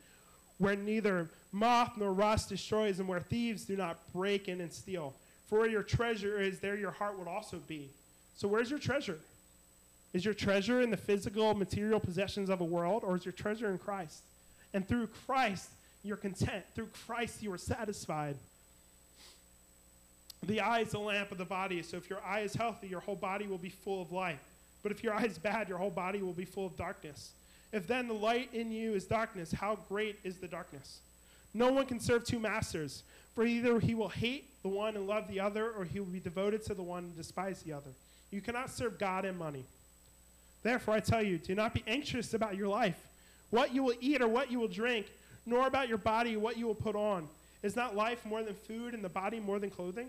where 0.59 0.77
neither 0.77 1.29
moth 1.53 1.93
nor 1.97 2.13
rust 2.13 2.49
destroys 2.49 2.99
and 2.99 3.09
where 3.09 3.21
thieves 3.21 3.65
do 3.65 3.77
not 3.77 3.99
break 4.13 4.49
in 4.49 4.61
and 4.61 4.73
steal. 4.73 5.15
For 5.49 5.61
where 5.61 5.69
your 5.69 5.83
treasure 5.83 6.41
is, 6.41 6.59
there 6.59 6.77
your 6.77 6.91
heart 6.91 7.19
will 7.19 7.29
also 7.29 7.59
be. 7.69 7.89
So, 8.37 8.49
where's 8.49 8.71
your 8.71 8.79
treasure? 8.79 9.19
Is 10.13 10.25
your 10.25 10.35
treasure 10.35 10.83
in 10.83 10.91
the 10.91 10.97
physical, 10.97 11.55
material 11.55 12.01
possessions 12.01 12.51
of 12.51 12.61
a 12.61 12.65
world, 12.65 13.03
or 13.05 13.17
is 13.17 13.25
your 13.25 13.33
treasure 13.33 13.71
in 13.71 13.79
Christ? 13.79 14.23
And 14.75 14.87
through 14.87 15.09
Christ, 15.27 15.71
you're 16.03 16.17
content. 16.17 16.65
Through 16.75 16.89
Christ, 17.07 17.43
you 17.43 17.53
are 17.53 17.59
satisfied. 17.59 18.37
The 20.45 20.61
eye 20.61 20.81
is 20.81 20.91
the 20.91 20.99
lamp 20.99 21.31
of 21.31 21.39
the 21.39 21.45
body. 21.45 21.83
So 21.83 21.97
if 21.97 22.11
your 22.11 22.21
eye 22.25 22.41
is 22.41 22.55
healthy, 22.55 22.89
your 22.89 23.01
whole 23.01 23.17
body 23.17 23.47
will 23.47 23.59
be 23.59 23.71
full 23.71 24.03
of 24.03 24.11
light. 24.11 24.39
But 24.83 24.91
if 24.91 25.05
your 25.05 25.15
eye 25.15 25.25
is 25.25 25.39
bad, 25.39 25.69
your 25.69 25.79
whole 25.79 25.91
body 25.91 26.21
will 26.21 26.33
be 26.33 26.45
full 26.45 26.67
of 26.67 26.77
darkness. 26.77 27.31
If 27.73 27.87
then 27.87 28.09
the 28.09 28.15
light 28.15 28.51
in 28.53 28.73
you 28.73 28.95
is 28.95 29.05
darkness, 29.05 29.53
how 29.53 29.79
great 29.89 30.19
is 30.25 30.39
the 30.39 30.49
darkness? 30.49 30.99
No 31.55 31.71
one 31.71 31.87
can 31.87 32.01
serve 32.01 32.25
two 32.25 32.39
masters, 32.39 33.03
for 33.35 33.45
either 33.45 33.79
he 33.79 33.95
will 33.95 34.09
hate 34.09 34.49
the 34.63 34.69
one 34.69 34.97
and 34.97 35.07
love 35.07 35.29
the 35.29 35.41
other, 35.41 35.71
or 35.71 35.85
he 35.85 36.01
will 36.01 36.07
be 36.07 36.21
devoted 36.21 36.65
to 36.65 36.75
the 36.75 36.83
one 36.83 37.05
and 37.05 37.17
despise 37.17 37.63
the 37.63 37.73
other. 37.73 37.91
You 38.31 38.41
cannot 38.41 38.71
serve 38.71 38.99
God 38.99 39.25
and 39.25 39.39
money. 39.39 39.65
Therefore, 40.63 40.95
I 40.95 41.01
tell 41.01 41.23
you, 41.23 41.39
do 41.39 41.55
not 41.55 41.75
be 41.75 41.83
anxious 41.87 42.35
about 42.35 42.57
your 42.57 42.69
life, 42.69 42.99
what 43.51 43.75
you 43.75 43.83
will 43.83 43.95
eat 44.01 44.21
or 44.21 44.29
what 44.29 44.51
you 44.51 44.59
will 44.59 44.69
drink, 44.69 45.07
nor 45.47 45.67
about 45.67 45.89
your 45.89 45.99
body, 45.99 46.37
what 46.37 46.57
you 46.57 46.67
will 46.67 46.75
put 46.75 46.97
on. 46.97 47.29
Is 47.63 47.77
not 47.77 47.95
life 47.95 48.25
more 48.27 48.43
than 48.43 48.55
food, 48.55 48.93
and 48.93 49.05
the 49.05 49.09
body 49.09 49.39
more 49.39 49.59
than 49.59 49.71
clothing? 49.71 50.09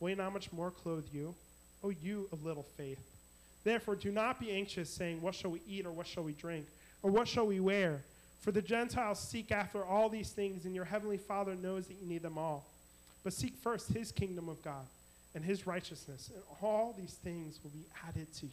Will 0.00 0.08
he 0.08 0.14
not 0.14 0.32
much 0.32 0.52
more 0.52 0.70
clothe 0.70 1.06
you? 1.12 1.34
O 1.82 1.88
oh, 1.88 1.90
you 1.90 2.28
of 2.32 2.44
little 2.44 2.66
faith. 2.76 3.00
Therefore, 3.64 3.96
do 3.96 4.12
not 4.12 4.38
be 4.38 4.50
anxious, 4.50 4.88
saying, 4.90 5.20
What 5.20 5.34
shall 5.34 5.50
we 5.50 5.60
eat, 5.68 5.86
or 5.86 5.92
what 5.92 6.06
shall 6.06 6.22
we 6.22 6.32
drink, 6.32 6.66
or 7.02 7.10
what 7.10 7.28
shall 7.28 7.46
we 7.46 7.60
wear? 7.60 8.02
For 8.40 8.52
the 8.52 8.62
Gentiles 8.62 9.18
seek 9.18 9.50
after 9.50 9.84
all 9.84 10.08
these 10.08 10.30
things, 10.30 10.64
and 10.64 10.74
your 10.74 10.84
heavenly 10.84 11.16
Father 11.16 11.54
knows 11.54 11.86
that 11.88 11.96
you 12.00 12.06
need 12.06 12.22
them 12.22 12.38
all. 12.38 12.64
But 13.24 13.32
seek 13.32 13.54
first 13.56 13.88
his 13.88 14.12
kingdom 14.12 14.48
of 14.48 14.62
God 14.62 14.86
and 15.34 15.44
his 15.44 15.66
righteousness, 15.66 16.30
and 16.32 16.42
all 16.62 16.94
these 16.96 17.14
things 17.14 17.58
will 17.62 17.70
be 17.70 17.84
added 18.08 18.32
to 18.34 18.46
you. 18.46 18.52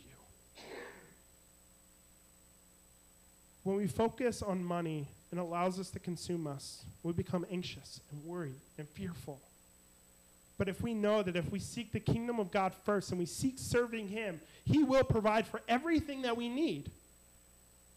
When 3.63 3.77
we 3.77 3.87
focus 3.87 4.41
on 4.41 4.63
money, 4.63 5.07
it 5.31 5.37
allows 5.37 5.79
us 5.79 5.89
to 5.91 5.99
consume 5.99 6.47
us. 6.47 6.83
We 7.01 7.13
become 7.13 7.45
anxious 7.49 8.01
and 8.11 8.23
worried 8.25 8.59
and 8.77 8.87
fearful. 8.89 9.39
But 10.57 10.69
if 10.69 10.81
we 10.81 10.93
know 10.93 11.23
that 11.23 11.35
if 11.35 11.51
we 11.51 11.59
seek 11.59 11.91
the 11.91 11.99
kingdom 11.99 12.39
of 12.39 12.51
God 12.51 12.73
first 12.85 13.09
and 13.09 13.19
we 13.19 13.25
seek 13.25 13.55
serving 13.57 14.09
Him, 14.09 14.39
He 14.65 14.83
will 14.83 15.03
provide 15.03 15.47
for 15.47 15.61
everything 15.67 16.21
that 16.23 16.37
we 16.37 16.49
need. 16.49 16.89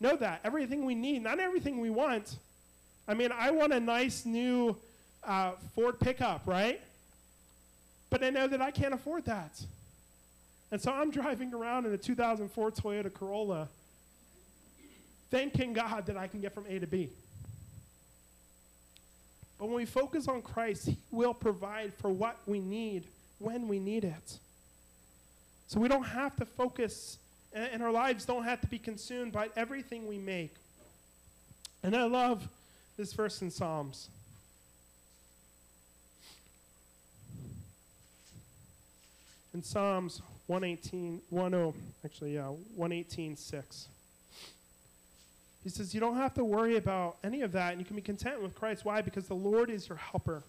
Know 0.01 0.17
that. 0.17 0.41
Everything 0.45 0.85
we 0.85 0.95
need, 0.95 1.23
not 1.23 1.39
everything 1.39 1.81
we 1.81 1.91
want. 1.91 2.37
I 3.09 3.15
mean, 3.15 3.31
I 3.33 3.51
want 3.51 3.73
a 3.73 3.81
nice 3.81 4.25
new 4.25 4.77
uh, 5.25 5.53
Ford 5.75 6.01
pickup, 6.01 6.43
right? 6.47 6.81
But 8.11 8.23
I 8.23 8.31
know 8.31 8.47
that 8.47 8.61
I 8.61 8.71
can't 8.71 8.95
afford 8.95 9.25
that. 9.27 9.61
And 10.73 10.81
so 10.81 10.93
I'm 10.93 11.11
driving 11.11 11.55
around 11.55 11.87
in 11.87 11.93
a 11.93 11.99
2004 11.99 12.71
Toyota 12.73 13.13
Corolla, 13.13 13.69
thanking 15.31 15.73
God 15.73 16.07
that 16.07 16.17
I 16.17 16.27
can 16.27 16.41
get 16.41 16.53
from 16.53 16.65
A 16.69 16.79
to 16.79 16.87
B. 16.87 17.11
But 19.59 19.67
when 19.67 19.77
we 19.77 19.87
focus 19.87 20.29
on 20.29 20.43
Christ, 20.43 20.87
He 20.87 20.99
will 21.11 21.35
provide 21.35 21.95
for 21.95 22.11
what 22.11 22.37
we 22.47 22.61
need 22.61 23.05
when 23.39 23.69
we 23.69 23.79
need 23.79 24.05
it. 24.05 24.39
So 25.69 25.81
we 25.81 25.89
don't 25.89 26.05
have 26.05 26.37
to 26.37 26.45
focus, 26.45 27.19
and 27.53 27.83
our 27.83 27.91
lives 27.91 28.25
don't 28.25 28.45
have 28.45 28.61
to 28.61 28.67
be 28.67 28.79
consumed 28.79 29.33
by 29.33 29.49
everything 29.57 30.07
we 30.07 30.19
make. 30.19 30.55
And 31.83 31.97
I 31.97 32.05
love 32.05 32.47
this 32.97 33.13
verse 33.13 33.43
in 33.43 33.51
Psalms. 33.51 34.09
In 39.55 39.63
Psalms 39.63 40.21
118, 40.49 41.23
10, 41.31 41.73
actually, 42.05 42.35
yeah, 42.35 42.49
118, 42.75 43.37
6. 43.37 43.89
He 45.67 45.71
says, 45.71 45.93
You 45.93 45.99
don't 45.99 46.15
have 46.15 46.33
to 46.35 46.45
worry 46.45 46.77
about 46.77 47.17
any 47.25 47.43
of 47.43 47.51
that, 47.51 47.73
and 47.73 47.81
you 47.81 47.85
can 47.85 47.97
be 47.97 48.03
content 48.03 48.41
with 48.41 48.55
Christ. 48.55 48.85
Why? 48.85 49.03
Because 49.03 49.27
the 49.27 49.35
Lord 49.35 49.69
is 49.69 49.89
your 49.89 49.99
helper. 49.99 50.45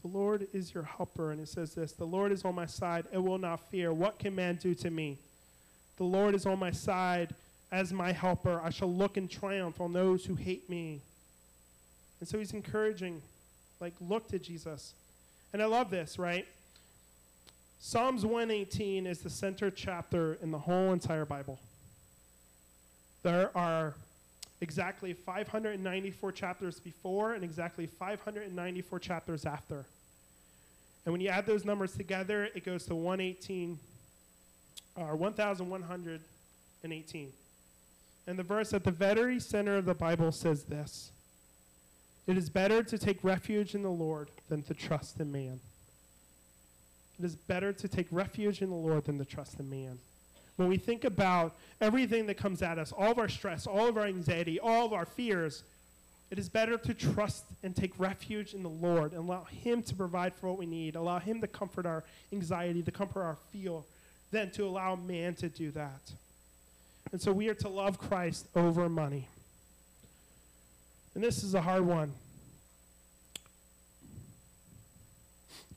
The 0.00 0.06
Lord 0.06 0.46
is 0.52 0.72
your 0.72 0.84
helper. 0.84 1.32
And 1.32 1.40
it 1.40 1.48
says 1.48 1.74
this 1.74 1.94
The 1.94 2.04
Lord 2.04 2.30
is 2.30 2.44
on 2.44 2.54
my 2.54 2.66
side. 2.66 3.06
I 3.12 3.18
will 3.18 3.38
not 3.38 3.58
fear. 3.68 3.92
What 3.92 4.20
can 4.20 4.36
man 4.36 4.60
do 4.62 4.76
to 4.76 4.90
me? 4.90 5.18
The 5.96 6.04
Lord 6.04 6.36
is 6.36 6.46
on 6.46 6.60
my 6.60 6.70
side 6.70 7.34
as 7.72 7.92
my 7.92 8.12
helper. 8.12 8.60
I 8.62 8.70
shall 8.70 8.94
look 8.94 9.16
in 9.16 9.26
triumph 9.26 9.80
on 9.80 9.92
those 9.92 10.24
who 10.24 10.36
hate 10.36 10.70
me. 10.70 11.00
And 12.20 12.28
so 12.28 12.38
he's 12.38 12.52
encouraging, 12.52 13.22
like, 13.80 13.94
look 14.00 14.28
to 14.28 14.38
Jesus. 14.38 14.94
And 15.52 15.60
I 15.60 15.64
love 15.64 15.90
this, 15.90 16.16
right? 16.16 16.46
Psalms 17.78 18.24
118 18.24 19.06
is 19.06 19.20
the 19.20 19.30
center 19.30 19.70
chapter 19.70 20.34
in 20.42 20.50
the 20.50 20.58
whole 20.58 20.92
entire 20.92 21.24
Bible. 21.24 21.58
There 23.22 23.56
are 23.56 23.94
exactly 24.60 25.12
594 25.12 26.32
chapters 26.32 26.80
before 26.80 27.34
and 27.34 27.44
exactly 27.44 27.86
594 27.86 28.98
chapters 28.98 29.44
after. 29.44 29.84
And 31.04 31.12
when 31.12 31.20
you 31.20 31.28
add 31.28 31.46
those 31.46 31.64
numbers 31.64 31.92
together, 31.92 32.48
it 32.54 32.64
goes 32.64 32.86
to 32.86 32.94
118 32.94 33.78
or 34.96 35.14
1118. 35.14 37.32
And 38.26 38.38
the 38.38 38.42
verse 38.42 38.72
at 38.72 38.82
the 38.82 38.90
very 38.90 39.38
center 39.38 39.76
of 39.76 39.84
the 39.84 39.94
Bible 39.94 40.32
says 40.32 40.64
this. 40.64 41.12
It 42.26 42.36
is 42.36 42.50
better 42.50 42.82
to 42.82 42.98
take 42.98 43.22
refuge 43.22 43.76
in 43.76 43.82
the 43.82 43.88
Lord 43.88 44.30
than 44.48 44.62
to 44.64 44.74
trust 44.74 45.20
in 45.20 45.30
man. 45.30 45.60
It 47.18 47.24
is 47.24 47.34
better 47.34 47.72
to 47.72 47.88
take 47.88 48.06
refuge 48.10 48.62
in 48.62 48.70
the 48.70 48.76
Lord 48.76 49.04
than 49.04 49.18
to 49.18 49.24
trust 49.24 49.58
in 49.58 49.70
man. 49.70 49.98
When 50.56 50.68
we 50.68 50.76
think 50.76 51.04
about 51.04 51.54
everything 51.80 52.26
that 52.26 52.36
comes 52.36 52.62
at 52.62 52.78
us, 52.78 52.92
all 52.92 53.10
of 53.10 53.18
our 53.18 53.28
stress, 53.28 53.66
all 53.66 53.88
of 53.88 53.96
our 53.96 54.06
anxiety, 54.06 54.58
all 54.58 54.86
of 54.86 54.92
our 54.92 55.04
fears, 55.04 55.62
it 56.30 56.38
is 56.38 56.48
better 56.48 56.76
to 56.76 56.94
trust 56.94 57.44
and 57.62 57.74
take 57.74 57.92
refuge 57.98 58.52
in 58.54 58.62
the 58.62 58.68
Lord 58.68 59.12
and 59.12 59.20
allow 59.20 59.44
Him 59.44 59.82
to 59.82 59.94
provide 59.94 60.34
for 60.34 60.48
what 60.48 60.58
we 60.58 60.66
need, 60.66 60.96
allow 60.96 61.18
Him 61.18 61.40
to 61.40 61.46
comfort 61.46 61.86
our 61.86 62.04
anxiety, 62.32 62.82
to 62.82 62.90
comfort 62.90 63.22
our 63.22 63.36
fear, 63.52 63.80
than 64.32 64.50
to 64.52 64.64
allow 64.64 64.96
man 64.96 65.34
to 65.36 65.48
do 65.48 65.70
that. 65.72 66.12
And 67.12 67.20
so 67.20 67.32
we 67.32 67.48
are 67.48 67.54
to 67.54 67.68
love 67.68 67.98
Christ 67.98 68.48
over 68.56 68.88
money. 68.88 69.28
And 71.14 71.22
this 71.22 71.44
is 71.44 71.54
a 71.54 71.62
hard 71.62 71.86
one. 71.86 72.12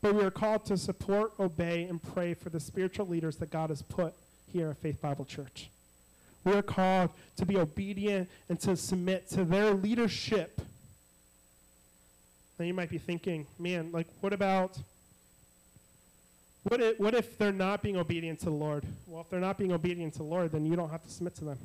But 0.02 0.16
we 0.16 0.24
are 0.24 0.32
called 0.32 0.66
to 0.66 0.78
support, 0.78 1.34
obey, 1.40 1.84
and 1.84 2.02
pray 2.02 2.34
for 2.34 2.50
the 2.50 2.60
spiritual 2.60 3.08
leaders 3.08 3.38
that 3.38 3.50
God 3.50 3.70
has 3.70 3.82
put 3.82 4.14
here 4.52 4.70
at 4.70 4.78
Faith 4.78 5.02
Bible 5.02 5.26
Church. 5.26 5.70
We 6.46 6.54
are 6.54 6.62
called 6.62 7.12
to 7.36 7.46
be 7.46 7.58
obedient 7.58 8.30
and 8.48 8.60
to 8.62 8.78
submit 8.78 9.30
to 9.32 9.44
their 9.44 9.74
leadership. 9.74 10.62
Now 12.58 12.66
you 12.66 12.74
might 12.74 12.90
be 12.90 12.98
thinking, 12.98 13.46
man, 13.58 13.92
like, 13.92 14.08
what 14.22 14.32
about, 14.32 14.78
what 16.64 16.82
if, 16.82 17.00
what 17.00 17.14
if 17.14 17.38
they're 17.38 17.52
not 17.52 17.82
being 17.82 17.98
obedient 17.98 18.40
to 18.40 18.46
the 18.46 18.52
Lord? 18.52 18.86
Well, 19.06 19.22
if 19.22 19.30
they're 19.30 19.40
not 19.40 19.58
being 19.58 19.74
obedient 19.74 20.14
to 20.14 20.20
the 20.20 20.26
Lord, 20.26 20.52
then 20.52 20.66
you 20.66 20.76
don't 20.78 20.90
have 20.90 21.04
to 21.04 21.10
submit 21.10 21.36
to 21.38 21.46
them 21.46 21.58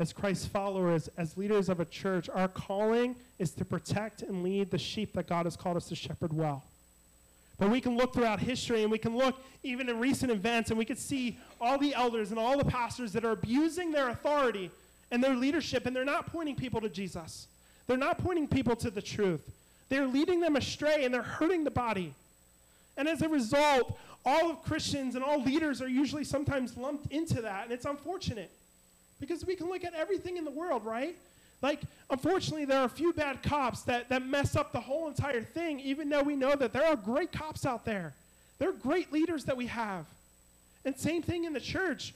as 0.00 0.14
Christ's 0.14 0.46
followers, 0.46 1.10
as 1.18 1.36
leaders 1.36 1.68
of 1.68 1.78
a 1.78 1.84
church, 1.84 2.30
our 2.30 2.48
calling 2.48 3.14
is 3.38 3.50
to 3.52 3.66
protect 3.66 4.22
and 4.22 4.42
lead 4.42 4.70
the 4.70 4.78
sheep 4.78 5.12
that 5.12 5.28
God 5.28 5.44
has 5.44 5.56
called 5.56 5.76
us 5.76 5.88
to 5.88 5.94
shepherd 5.94 6.32
well. 6.32 6.64
But 7.58 7.68
we 7.68 7.82
can 7.82 7.98
look 7.98 8.14
throughout 8.14 8.40
history 8.40 8.82
and 8.82 8.90
we 8.90 8.96
can 8.96 9.14
look 9.14 9.38
even 9.62 9.90
in 9.90 10.00
recent 10.00 10.32
events 10.32 10.70
and 10.70 10.78
we 10.78 10.86
can 10.86 10.96
see 10.96 11.38
all 11.60 11.76
the 11.76 11.94
elders 11.94 12.30
and 12.30 12.38
all 12.38 12.56
the 12.56 12.64
pastors 12.64 13.12
that 13.12 13.26
are 13.26 13.32
abusing 13.32 13.92
their 13.92 14.08
authority 14.08 14.70
and 15.10 15.22
their 15.22 15.34
leadership 15.34 15.84
and 15.84 15.94
they're 15.94 16.04
not 16.06 16.32
pointing 16.32 16.56
people 16.56 16.80
to 16.80 16.88
Jesus. 16.88 17.46
They're 17.86 17.98
not 17.98 18.16
pointing 18.16 18.48
people 18.48 18.76
to 18.76 18.90
the 18.90 19.02
truth. 19.02 19.50
They're 19.90 20.06
leading 20.06 20.40
them 20.40 20.56
astray 20.56 21.04
and 21.04 21.12
they're 21.12 21.20
hurting 21.20 21.64
the 21.64 21.70
body. 21.70 22.14
And 22.96 23.06
as 23.06 23.20
a 23.20 23.28
result, 23.28 23.98
all 24.24 24.50
of 24.50 24.62
Christians 24.62 25.14
and 25.14 25.22
all 25.22 25.42
leaders 25.42 25.82
are 25.82 25.88
usually 25.88 26.24
sometimes 26.24 26.78
lumped 26.78 27.12
into 27.12 27.42
that 27.42 27.64
and 27.64 27.72
it's 27.72 27.84
unfortunate. 27.84 28.50
Because 29.20 29.44
we 29.44 29.54
can 29.54 29.68
look 29.68 29.84
at 29.84 29.94
everything 29.94 30.36
in 30.36 30.44
the 30.44 30.50
world, 30.50 30.84
right? 30.84 31.14
Like, 31.62 31.80
unfortunately, 32.08 32.64
there 32.64 32.80
are 32.80 32.86
a 32.86 32.88
few 32.88 33.12
bad 33.12 33.42
cops 33.42 33.82
that, 33.82 34.08
that 34.08 34.24
mess 34.24 34.56
up 34.56 34.72
the 34.72 34.80
whole 34.80 35.08
entire 35.08 35.42
thing, 35.42 35.78
even 35.80 36.08
though 36.08 36.22
we 36.22 36.34
know 36.34 36.54
that 36.56 36.72
there 36.72 36.86
are 36.86 36.96
great 36.96 37.32
cops 37.32 37.66
out 37.66 37.84
there. 37.84 38.14
There 38.58 38.70
are 38.70 38.74
great 38.74 39.12
leaders 39.12 39.44
that 39.44 39.56
we 39.56 39.66
have. 39.66 40.06
And 40.84 40.96
same 40.96 41.22
thing 41.22 41.44
in 41.44 41.52
the 41.52 41.60
church. 41.60 42.14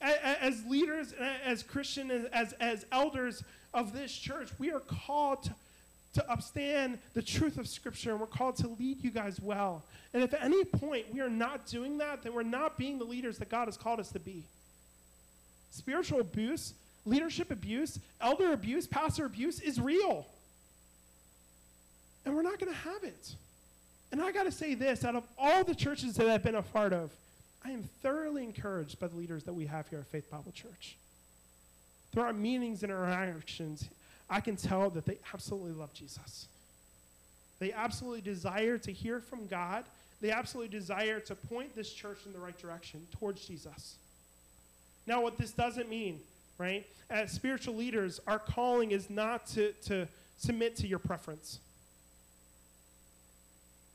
As 0.00 0.64
leaders, 0.66 1.14
as 1.44 1.62
Christians, 1.62 2.26
as, 2.32 2.52
as 2.54 2.84
elders 2.92 3.42
of 3.72 3.92
this 3.92 4.12
church, 4.12 4.48
we 4.58 4.70
are 4.72 4.80
called 4.80 5.44
to, 5.44 5.54
to 6.14 6.26
upstand 6.28 6.98
the 7.14 7.22
truth 7.22 7.56
of 7.56 7.66
Scripture, 7.66 8.10
and 8.10 8.20
we're 8.20 8.26
called 8.26 8.56
to 8.56 8.68
lead 8.68 9.02
you 9.02 9.10
guys 9.10 9.40
well. 9.40 9.82
And 10.12 10.22
if 10.22 10.34
at 10.34 10.42
any 10.42 10.64
point 10.64 11.06
we 11.12 11.20
are 11.20 11.30
not 11.30 11.66
doing 11.66 11.98
that, 11.98 12.22
then 12.22 12.34
we're 12.34 12.42
not 12.42 12.76
being 12.76 12.98
the 12.98 13.04
leaders 13.04 13.38
that 13.38 13.48
God 13.48 13.66
has 13.66 13.78
called 13.78 14.00
us 14.00 14.10
to 14.10 14.18
be 14.18 14.42
spiritual 15.72 16.20
abuse, 16.20 16.74
leadership 17.04 17.50
abuse, 17.50 17.98
elder 18.20 18.52
abuse, 18.52 18.86
pastor 18.86 19.24
abuse 19.26 19.60
is 19.60 19.80
real. 19.80 20.26
And 22.24 22.36
we're 22.36 22.42
not 22.42 22.60
going 22.60 22.72
to 22.72 22.78
have 22.78 23.02
it. 23.02 23.34
And 24.12 24.20
I 24.20 24.30
got 24.30 24.44
to 24.44 24.52
say 24.52 24.74
this 24.74 25.04
out 25.04 25.16
of 25.16 25.24
all 25.38 25.64
the 25.64 25.74
churches 25.74 26.14
that 26.16 26.28
I've 26.28 26.42
been 26.42 26.54
a 26.54 26.62
part 26.62 26.92
of, 26.92 27.10
I 27.64 27.70
am 27.70 27.88
thoroughly 28.02 28.44
encouraged 28.44 29.00
by 29.00 29.08
the 29.08 29.16
leaders 29.16 29.44
that 29.44 29.54
we 29.54 29.66
have 29.66 29.88
here 29.88 30.00
at 30.00 30.06
Faith 30.06 30.30
Bible 30.30 30.52
Church. 30.52 30.96
Through 32.12 32.24
our 32.24 32.32
meetings 32.32 32.82
and 32.82 32.92
our 32.92 33.04
interactions, 33.04 33.88
I 34.28 34.40
can 34.40 34.56
tell 34.56 34.90
that 34.90 35.06
they 35.06 35.18
absolutely 35.32 35.72
love 35.72 35.94
Jesus. 35.94 36.46
They 37.58 37.72
absolutely 37.72 38.20
desire 38.20 38.76
to 38.78 38.92
hear 38.92 39.20
from 39.20 39.46
God. 39.46 39.84
They 40.20 40.30
absolutely 40.30 40.76
desire 40.76 41.20
to 41.20 41.34
point 41.34 41.74
this 41.74 41.92
church 41.92 42.18
in 42.26 42.32
the 42.32 42.38
right 42.38 42.58
direction 42.58 43.06
towards 43.18 43.46
Jesus. 43.46 43.96
Now, 45.06 45.22
what 45.22 45.38
this 45.38 45.52
doesn't 45.52 45.88
mean, 45.88 46.20
right? 46.58 46.86
As 47.10 47.32
spiritual 47.32 47.74
leaders, 47.74 48.20
our 48.26 48.38
calling 48.38 48.92
is 48.92 49.10
not 49.10 49.46
to, 49.48 49.72
to 49.86 50.06
submit 50.38 50.76
to 50.76 50.86
your 50.86 50.98
preference. 50.98 51.58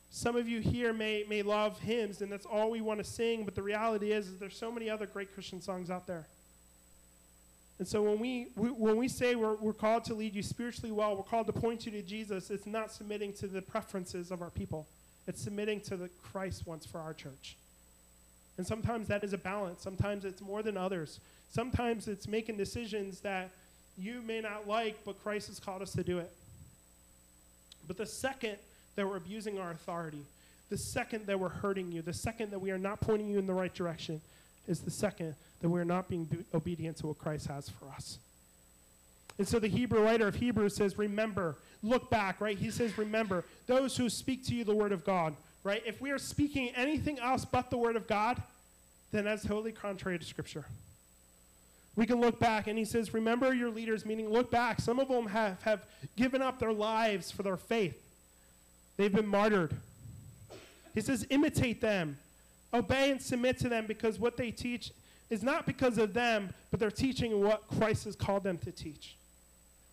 Some 0.10 0.36
of 0.36 0.48
you 0.48 0.62
here 0.62 0.94
may, 0.94 1.26
may 1.30 1.42
love 1.42 1.80
hymns, 1.80 2.22
and 2.22 2.32
that's 2.32 2.46
all 2.46 2.72
we 2.72 2.82
want 2.82 3.00
to 3.00 3.04
sing, 3.04 3.46
but 3.46 3.56
the 3.56 3.62
reality 3.62 4.12
is, 4.12 4.28
is 4.28 4.40
there's 4.40 4.58
so 4.58 4.72
many 4.72 4.90
other 4.90 5.06
great 5.06 5.34
Christian 5.34 5.62
songs 5.62 5.90
out 5.90 6.08
there. 6.08 6.26
And 7.80 7.88
so 7.88 8.02
when 8.02 8.20
we, 8.20 8.48
we, 8.56 8.70
when 8.70 8.98
we 8.98 9.08
say 9.08 9.36
we're, 9.36 9.56
we're 9.56 9.74
called 9.74 10.04
to 10.06 10.16
lead 10.16 10.34
you 10.34 10.42
spiritually 10.42 10.92
well, 10.92 11.16
we're 11.16 11.24
called 11.24 11.46
to 11.48 11.54
point 11.54 11.86
you 11.86 11.92
to 11.92 12.02
Jesus, 12.02 12.50
it's 12.50 12.66
not 12.66 12.92
submitting 12.92 13.34
to 13.34 13.48
the 13.48 13.62
preferences 13.62 14.32
of 14.32 14.42
our 14.42 14.50
people. 14.50 14.88
It's 15.28 15.42
submitting 15.42 15.82
to 15.82 15.98
the 15.98 16.10
Christ 16.24 16.66
wants 16.66 16.86
for 16.86 17.00
our 17.00 17.14
church. 17.14 17.56
And 18.58 18.66
sometimes 18.66 19.08
that 19.08 19.24
is 19.24 19.34
a 19.34 19.38
balance. 19.38 19.82
Sometimes 19.82 20.26
it's 20.26 20.42
more 20.42 20.64
than 20.64 20.78
others. 20.78 21.20
Sometimes 21.52 22.08
it's 22.08 22.28
making 22.28 22.58
decisions 22.58 23.20
that 23.22 23.52
you 23.98 24.22
may 24.22 24.42
not 24.42 24.68
like, 24.68 24.98
but 25.06 25.22
Christ 25.24 25.48
has 25.48 25.60
called 25.60 25.82
us 25.82 25.92
to 25.94 26.04
do 26.04 26.20
it. 26.20 26.32
But 27.88 27.98
the 27.98 28.06
second 28.06 28.58
that 28.96 29.08
we're 29.08 29.18
abusing 29.18 29.60
our 29.60 29.72
authority, 29.72 30.22
the 30.70 30.78
second 30.78 31.28
that 31.28 31.40
we're 31.40 31.50
hurting 31.50 31.92
you, 31.92 32.02
the 32.02 32.14
second 32.14 32.52
that 32.52 32.60
we 32.60 32.72
are 32.72 32.78
not 32.78 33.00
pointing 33.00 33.30
you 33.30 33.40
in 33.40 33.48
the 33.48 33.54
right 33.54 33.74
direction, 33.74 34.22
is 34.68 34.82
the 34.82 34.92
second 34.92 35.36
that 35.62 35.70
we're 35.70 35.86
not 35.86 36.10
being 36.10 36.26
be- 36.26 36.44
obedient 36.54 36.98
to 36.98 37.08
what 37.08 37.18
Christ 37.18 37.48
has 37.48 37.70
for 37.70 37.88
us. 37.90 38.20
And 39.38 39.48
so 39.48 39.60
the 39.60 39.68
Hebrew 39.68 40.04
writer 40.04 40.28
of 40.28 40.36
Hebrews 40.36 40.76
says, 40.76 40.98
Remember, 40.98 41.56
look 41.84 42.10
back, 42.10 42.42
right? 42.42 42.58
He 42.58 42.72
says, 42.72 42.98
Remember, 42.98 43.44
those 43.68 43.96
who 43.96 44.10
speak 44.10 44.46
to 44.48 44.56
you 44.56 44.64
the 44.64 44.76
word 44.76 44.92
of 44.92 45.06
God, 45.06 45.36
right? 45.64 45.82
If 45.86 46.02
we 46.02 46.12
are 46.12 46.18
speaking 46.18 46.70
anything 46.76 47.20
else 47.20 47.46
but 47.46 47.70
the 47.70 47.78
word 47.78 47.96
of 47.96 48.08
God, 48.08 48.42
then 49.12 49.26
that's 49.26 49.44
totally 49.44 49.72
contrary 49.72 50.20
to 50.20 50.26
Scripture. 50.26 50.66
We 51.96 52.06
can 52.06 52.22
look 52.22 52.40
back, 52.40 52.68
and 52.68 52.78
he 52.78 52.86
says, 52.86 53.14
Remember 53.14 53.54
your 53.54 53.72
leaders, 53.72 54.06
meaning 54.06 54.30
look 54.30 54.52
back. 54.52 54.80
Some 54.80 55.00
of 55.00 55.08
them 55.08 55.28
have, 55.28 55.62
have 55.64 55.86
given 56.16 56.42
up 56.42 56.60
their 56.60 56.74
lives 56.74 57.32
for 57.32 57.44
their 57.44 57.58
faith, 57.58 57.98
they've 58.98 59.14
been 59.14 59.28
martyred. 59.28 59.76
He 60.94 61.02
says, 61.02 61.26
Imitate 61.30 61.82
them, 61.82 62.18
obey 62.74 63.12
and 63.12 63.22
submit 63.22 63.60
to 63.60 63.70
them 63.70 63.86
because 63.88 64.20
what 64.20 64.38
they 64.38 64.52
teach 64.52 64.92
is 65.30 65.44
not 65.44 65.66
because 65.66 65.98
of 65.98 66.14
them, 66.14 66.54
but 66.72 66.80
they're 66.80 66.92
teaching 66.92 67.42
what 67.42 67.68
Christ 67.68 68.06
has 68.06 68.16
called 68.16 68.44
them 68.44 68.58
to 68.60 68.72
teach. 68.72 69.16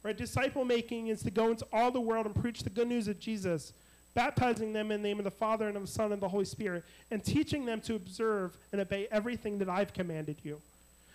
Right? 0.03 0.16
Disciple 0.16 0.64
making 0.64 1.09
is 1.09 1.22
to 1.22 1.31
go 1.31 1.48
into 1.48 1.66
all 1.72 1.90
the 1.90 2.00
world 2.00 2.27
and 2.27 2.35
preach 2.35 2.62
the 2.62 2.70
good 2.70 2.88
news 2.88 3.09
of 3.09 3.18
Jesus, 3.18 3.72
baptizing 4.14 4.72
them 4.72 4.90
in 4.90 5.03
the 5.03 5.09
name 5.09 5.18
of 5.18 5.24
the 5.24 5.31
Father 5.31 5.68
and 5.68 5.77
of 5.77 5.83
the 5.83 5.88
Son 5.88 6.12
and 6.12 6.22
the 6.22 6.29
Holy 6.29 6.44
Spirit, 6.44 6.85
and 7.11 7.22
teaching 7.22 7.64
them 7.66 7.81
to 7.83 7.94
observe 7.94 8.57
and 8.72 8.81
obey 8.81 9.09
everything 9.11 9.59
that 9.59 9.68
I've 9.68 9.92
commanded 9.92 10.37
you. 10.42 10.61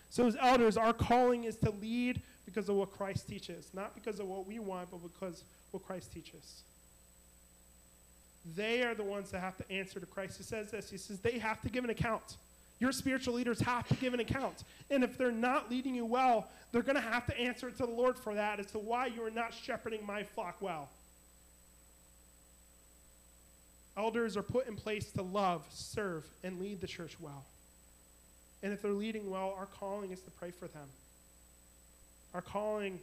So, 0.10 0.28
as 0.28 0.36
elders, 0.40 0.76
our 0.78 0.94
calling 0.94 1.44
is 1.44 1.56
to 1.58 1.72
lead 1.72 2.22
because 2.46 2.68
of 2.68 2.76
what 2.76 2.92
Christ 2.92 3.28
teaches, 3.28 3.70
not 3.74 3.94
because 3.96 4.20
of 4.20 4.28
what 4.28 4.48
we 4.48 4.60
want, 4.60 4.90
but 4.92 5.02
because 5.04 5.44
what 5.72 5.86
Christ 5.86 6.12
teaches. 6.14 6.64
They 8.56 8.84
are 8.84 8.96
the 8.96 9.04
ones 9.04 9.32
that 9.32 9.40
have 9.40 9.58
to 9.58 9.72
answer 9.72 10.00
to 10.00 10.06
Christ. 10.06 10.38
He 10.38 10.44
says 10.44 10.72
this 10.72 10.90
He 10.90 10.98
says 10.98 11.20
they 11.20 11.40
have 11.40 11.62
to 11.62 11.70
give 11.70 11.84
an 11.84 11.90
account. 11.90 12.38
Your 12.80 12.92
spiritual 12.94 13.34
leaders 13.34 13.60
have 13.60 13.88
to 13.90 13.96
give 13.96 14.14
an 14.14 14.22
account. 14.22 14.64
And 14.90 15.04
if 15.04 15.18
they're 15.18 15.32
not 15.32 15.70
leading 15.70 15.96
you 15.96 16.06
well, 16.06 16.48
they're 16.72 16.82
going 16.82 16.96
to 16.96 17.02
have 17.02 17.26
to 17.26 17.38
answer 17.38 17.70
to 17.70 17.78
the 17.78 17.92
Lord 17.92 18.18
for 18.18 18.34
that 18.36 18.60
as 18.60 18.68
to 18.68 18.80
why 18.80 19.08
you 19.08 19.22
are 19.26 19.32
not 19.32 19.54
shepherding 19.54 20.06
my 20.06 20.24
flock 20.24 20.56
well. 20.62 20.90
Elders 24.00 24.38
are 24.38 24.44
put 24.44 24.66
in 24.66 24.78
place 24.78 25.12
to 25.12 25.22
love, 25.22 25.62
serve, 25.72 26.24
and 26.42 26.62
lead 26.62 26.80
the 26.80 26.88
church 26.88 27.18
well. 27.20 27.44
And 28.64 28.72
if 28.72 28.82
they're 28.82 28.92
leading 28.92 29.30
well, 29.30 29.54
our 29.58 29.66
calling 29.66 30.12
is 30.12 30.22
to 30.22 30.32
pray 30.32 30.52
for 30.52 30.68
them. 30.68 30.88
Our 32.34 32.42
calling 32.42 33.00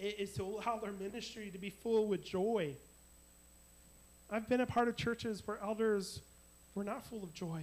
is 0.00 0.32
to 0.34 0.42
allow 0.42 0.78
their 0.78 0.92
ministry 0.92 1.50
to 1.52 1.58
be 1.58 1.68
full 1.68 2.06
with 2.06 2.24
joy. 2.24 2.72
I've 4.30 4.48
been 4.48 4.62
a 4.62 4.66
part 4.66 4.88
of 4.88 4.96
churches 4.96 5.42
where 5.44 5.58
elders 5.62 6.20
were 6.74 6.84
not 6.84 7.04
full 7.04 7.22
of 7.22 7.34
joy 7.34 7.62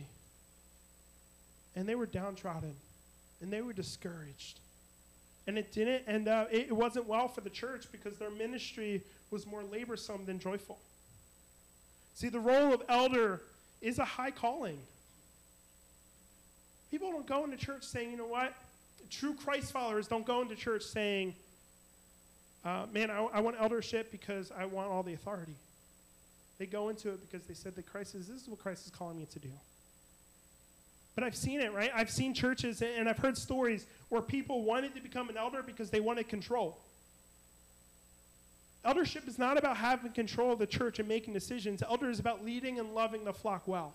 and 1.75 1.89
they 1.89 1.95
were 1.95 2.05
downtrodden 2.05 2.75
and 3.41 3.51
they 3.51 3.61
were 3.61 3.73
discouraged. 3.73 4.59
And 5.47 5.57
it 5.57 5.71
didn't 5.71 6.03
end 6.07 6.27
up, 6.27 6.49
it, 6.51 6.71
wasn't 6.71 7.07
well 7.07 7.27
for 7.27 7.41
the 7.41 7.49
church 7.49 7.85
because 7.91 8.17
their 8.17 8.31
ministry 8.31 9.01
was 9.31 9.47
more 9.47 9.63
laborsome 9.63 10.25
than 10.27 10.39
joyful. 10.39 10.77
See, 12.15 12.29
the 12.29 12.39
role 12.39 12.73
of 12.73 12.81
elder 12.87 13.41
is 13.81 13.99
a 13.99 14.05
high 14.05 14.31
calling. 14.31 14.79
People 16.89 17.11
don't 17.11 17.27
go 17.27 17.43
into 17.43 17.57
church 17.57 17.83
saying, 17.83 18.09
you 18.09 18.17
know 18.17 18.25
what? 18.25 18.53
True 19.11 19.33
Christ 19.33 19.71
followers 19.71 20.07
don't 20.07 20.25
go 20.25 20.41
into 20.41 20.55
church 20.55 20.83
saying, 20.83 21.35
uh, 22.63 22.85
man, 22.91 23.11
I, 23.11 23.17
I 23.33 23.39
want 23.41 23.57
eldership 23.59 24.11
because 24.11 24.51
I 24.57 24.65
want 24.65 24.89
all 24.89 25.03
the 25.03 25.13
authority. 25.13 25.55
They 26.57 26.65
go 26.65 26.87
into 26.87 27.09
it 27.09 27.19
because 27.29 27.45
they 27.47 27.53
said 27.53 27.75
that 27.75 27.85
Christ 27.85 28.15
is, 28.15 28.27
this 28.27 28.41
is 28.41 28.47
what 28.47 28.59
Christ 28.59 28.85
is 28.85 28.91
calling 28.91 29.17
me 29.17 29.27
to 29.33 29.39
do. 29.39 29.51
But 31.15 31.25
I've 31.25 31.35
seen 31.35 31.59
it, 31.59 31.73
right? 31.73 31.91
I've 31.93 32.09
seen 32.09 32.33
churches 32.33 32.81
and 32.81 33.09
I've 33.09 33.17
heard 33.17 33.37
stories 33.37 33.85
where 34.09 34.21
people 34.21 34.63
wanted 34.63 34.95
to 34.95 35.01
become 35.01 35.29
an 35.29 35.37
elder 35.37 35.61
because 35.61 35.89
they 35.89 35.99
wanted 35.99 36.29
control. 36.29 36.77
Eldership 38.85 39.27
is 39.27 39.39
not 39.39 39.57
about 39.57 39.77
having 39.77 40.11
control 40.11 40.53
of 40.53 40.59
the 40.59 40.67
church 40.67 40.99
and 40.99 41.07
making 41.07 41.33
decisions. 41.33 41.81
Elder 41.81 42.09
is 42.09 42.19
about 42.19 42.45
leading 42.45 42.79
and 42.79 42.93
loving 42.93 43.25
the 43.25 43.33
flock 43.33 43.67
well. 43.67 43.93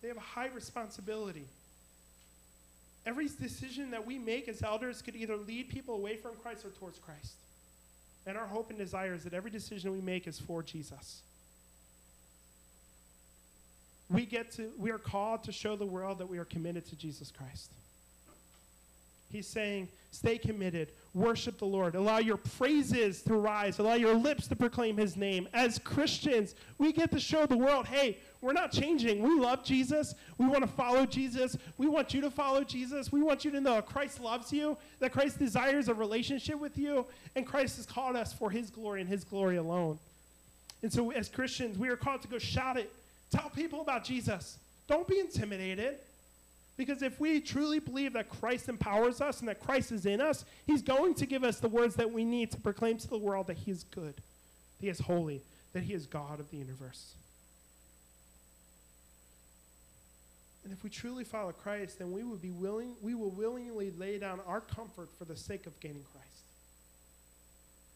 They 0.00 0.08
have 0.08 0.16
a 0.16 0.20
high 0.20 0.48
responsibility. 0.48 1.44
Every 3.04 3.28
decision 3.28 3.90
that 3.90 4.06
we 4.06 4.18
make 4.18 4.48
as 4.48 4.62
elders 4.62 5.02
could 5.02 5.14
either 5.14 5.36
lead 5.36 5.68
people 5.68 5.94
away 5.94 6.16
from 6.16 6.32
Christ 6.42 6.64
or 6.64 6.70
towards 6.70 6.98
Christ. 6.98 7.34
And 8.26 8.38
our 8.38 8.46
hope 8.46 8.70
and 8.70 8.78
desire 8.78 9.14
is 9.14 9.24
that 9.24 9.34
every 9.34 9.50
decision 9.50 9.92
we 9.92 10.00
make 10.00 10.26
is 10.26 10.38
for 10.38 10.62
Jesus 10.62 11.20
we 14.10 14.26
get 14.26 14.50
to 14.52 14.70
we 14.76 14.90
are 14.90 14.98
called 14.98 15.44
to 15.44 15.52
show 15.52 15.76
the 15.76 15.86
world 15.86 16.18
that 16.18 16.28
we 16.28 16.38
are 16.38 16.44
committed 16.44 16.84
to 16.86 16.96
Jesus 16.96 17.30
Christ. 17.30 17.70
He's 19.30 19.46
saying, 19.46 19.88
stay 20.10 20.38
committed, 20.38 20.92
worship 21.14 21.58
the 21.58 21.64
Lord, 21.64 21.94
allow 21.94 22.18
your 22.18 22.36
praises 22.36 23.22
to 23.22 23.34
rise, 23.34 23.78
allow 23.78 23.94
your 23.94 24.14
lips 24.14 24.48
to 24.48 24.56
proclaim 24.56 24.96
his 24.96 25.16
name. 25.16 25.48
As 25.52 25.78
Christians, 25.78 26.54
we 26.78 26.92
get 26.92 27.10
to 27.12 27.20
show 27.20 27.46
the 27.46 27.56
world, 27.56 27.86
hey, 27.86 28.18
we're 28.40 28.52
not 28.52 28.72
changing. 28.72 29.22
We 29.22 29.38
love 29.38 29.62
Jesus. 29.62 30.14
We 30.38 30.46
want 30.46 30.62
to 30.62 30.68
follow 30.68 31.04
Jesus. 31.04 31.56
We 31.76 31.88
want 31.88 32.14
you 32.14 32.22
to 32.22 32.30
follow 32.30 32.64
Jesus. 32.64 33.12
We 33.12 33.22
want 33.22 33.44
you 33.44 33.50
to 33.50 33.60
know 33.60 33.80
Christ 33.82 34.20
loves 34.20 34.52
you, 34.52 34.76
that 34.98 35.12
Christ 35.12 35.38
desires 35.38 35.88
a 35.88 35.94
relationship 35.94 36.58
with 36.58 36.78
you, 36.78 37.06
and 37.36 37.46
Christ 37.46 37.76
has 37.76 37.86
called 37.86 38.16
us 38.16 38.32
for 38.32 38.50
his 38.50 38.70
glory 38.70 39.00
and 39.00 39.08
his 39.08 39.24
glory 39.24 39.56
alone. 39.56 39.98
And 40.82 40.90
so, 40.90 41.10
as 41.10 41.28
Christians, 41.28 41.76
we 41.76 41.90
are 41.90 41.96
called 41.96 42.22
to 42.22 42.28
go 42.28 42.38
shout 42.38 42.78
it 42.78 42.90
Tell 43.30 43.48
people 43.50 43.80
about 43.80 44.04
Jesus. 44.04 44.58
Don't 44.88 45.06
be 45.06 45.20
intimidated. 45.20 45.98
Because 46.76 47.02
if 47.02 47.20
we 47.20 47.40
truly 47.40 47.78
believe 47.78 48.14
that 48.14 48.28
Christ 48.28 48.68
empowers 48.68 49.20
us 49.20 49.40
and 49.40 49.48
that 49.48 49.60
Christ 49.60 49.92
is 49.92 50.06
in 50.06 50.20
us, 50.20 50.44
He's 50.66 50.82
going 50.82 51.14
to 51.14 51.26
give 51.26 51.44
us 51.44 51.60
the 51.60 51.68
words 51.68 51.94
that 51.96 52.10
we 52.10 52.24
need 52.24 52.50
to 52.52 52.58
proclaim 52.58 52.96
to 52.98 53.08
the 53.08 53.18
world 53.18 53.48
that 53.48 53.58
He 53.58 53.70
is 53.70 53.84
good, 53.84 54.14
that 54.14 54.80
He 54.80 54.88
is 54.88 55.00
holy, 55.00 55.42
that 55.72 55.82
He 55.82 55.92
is 55.92 56.06
God 56.06 56.40
of 56.40 56.50
the 56.50 56.56
universe. 56.56 57.14
And 60.64 60.72
if 60.72 60.84
we 60.84 60.90
truly 60.90 61.24
follow 61.24 61.52
Christ, 61.52 61.98
then 61.98 62.12
we 62.12 62.22
would 62.22 62.42
be 62.42 62.50
willing, 62.50 62.94
we 63.02 63.14
will 63.14 63.30
willingly 63.30 63.90
lay 63.90 64.18
down 64.18 64.40
our 64.46 64.60
comfort 64.60 65.08
for 65.18 65.24
the 65.24 65.36
sake 65.36 65.66
of 65.66 65.78
gaining 65.80 66.04
Christ. 66.12 66.26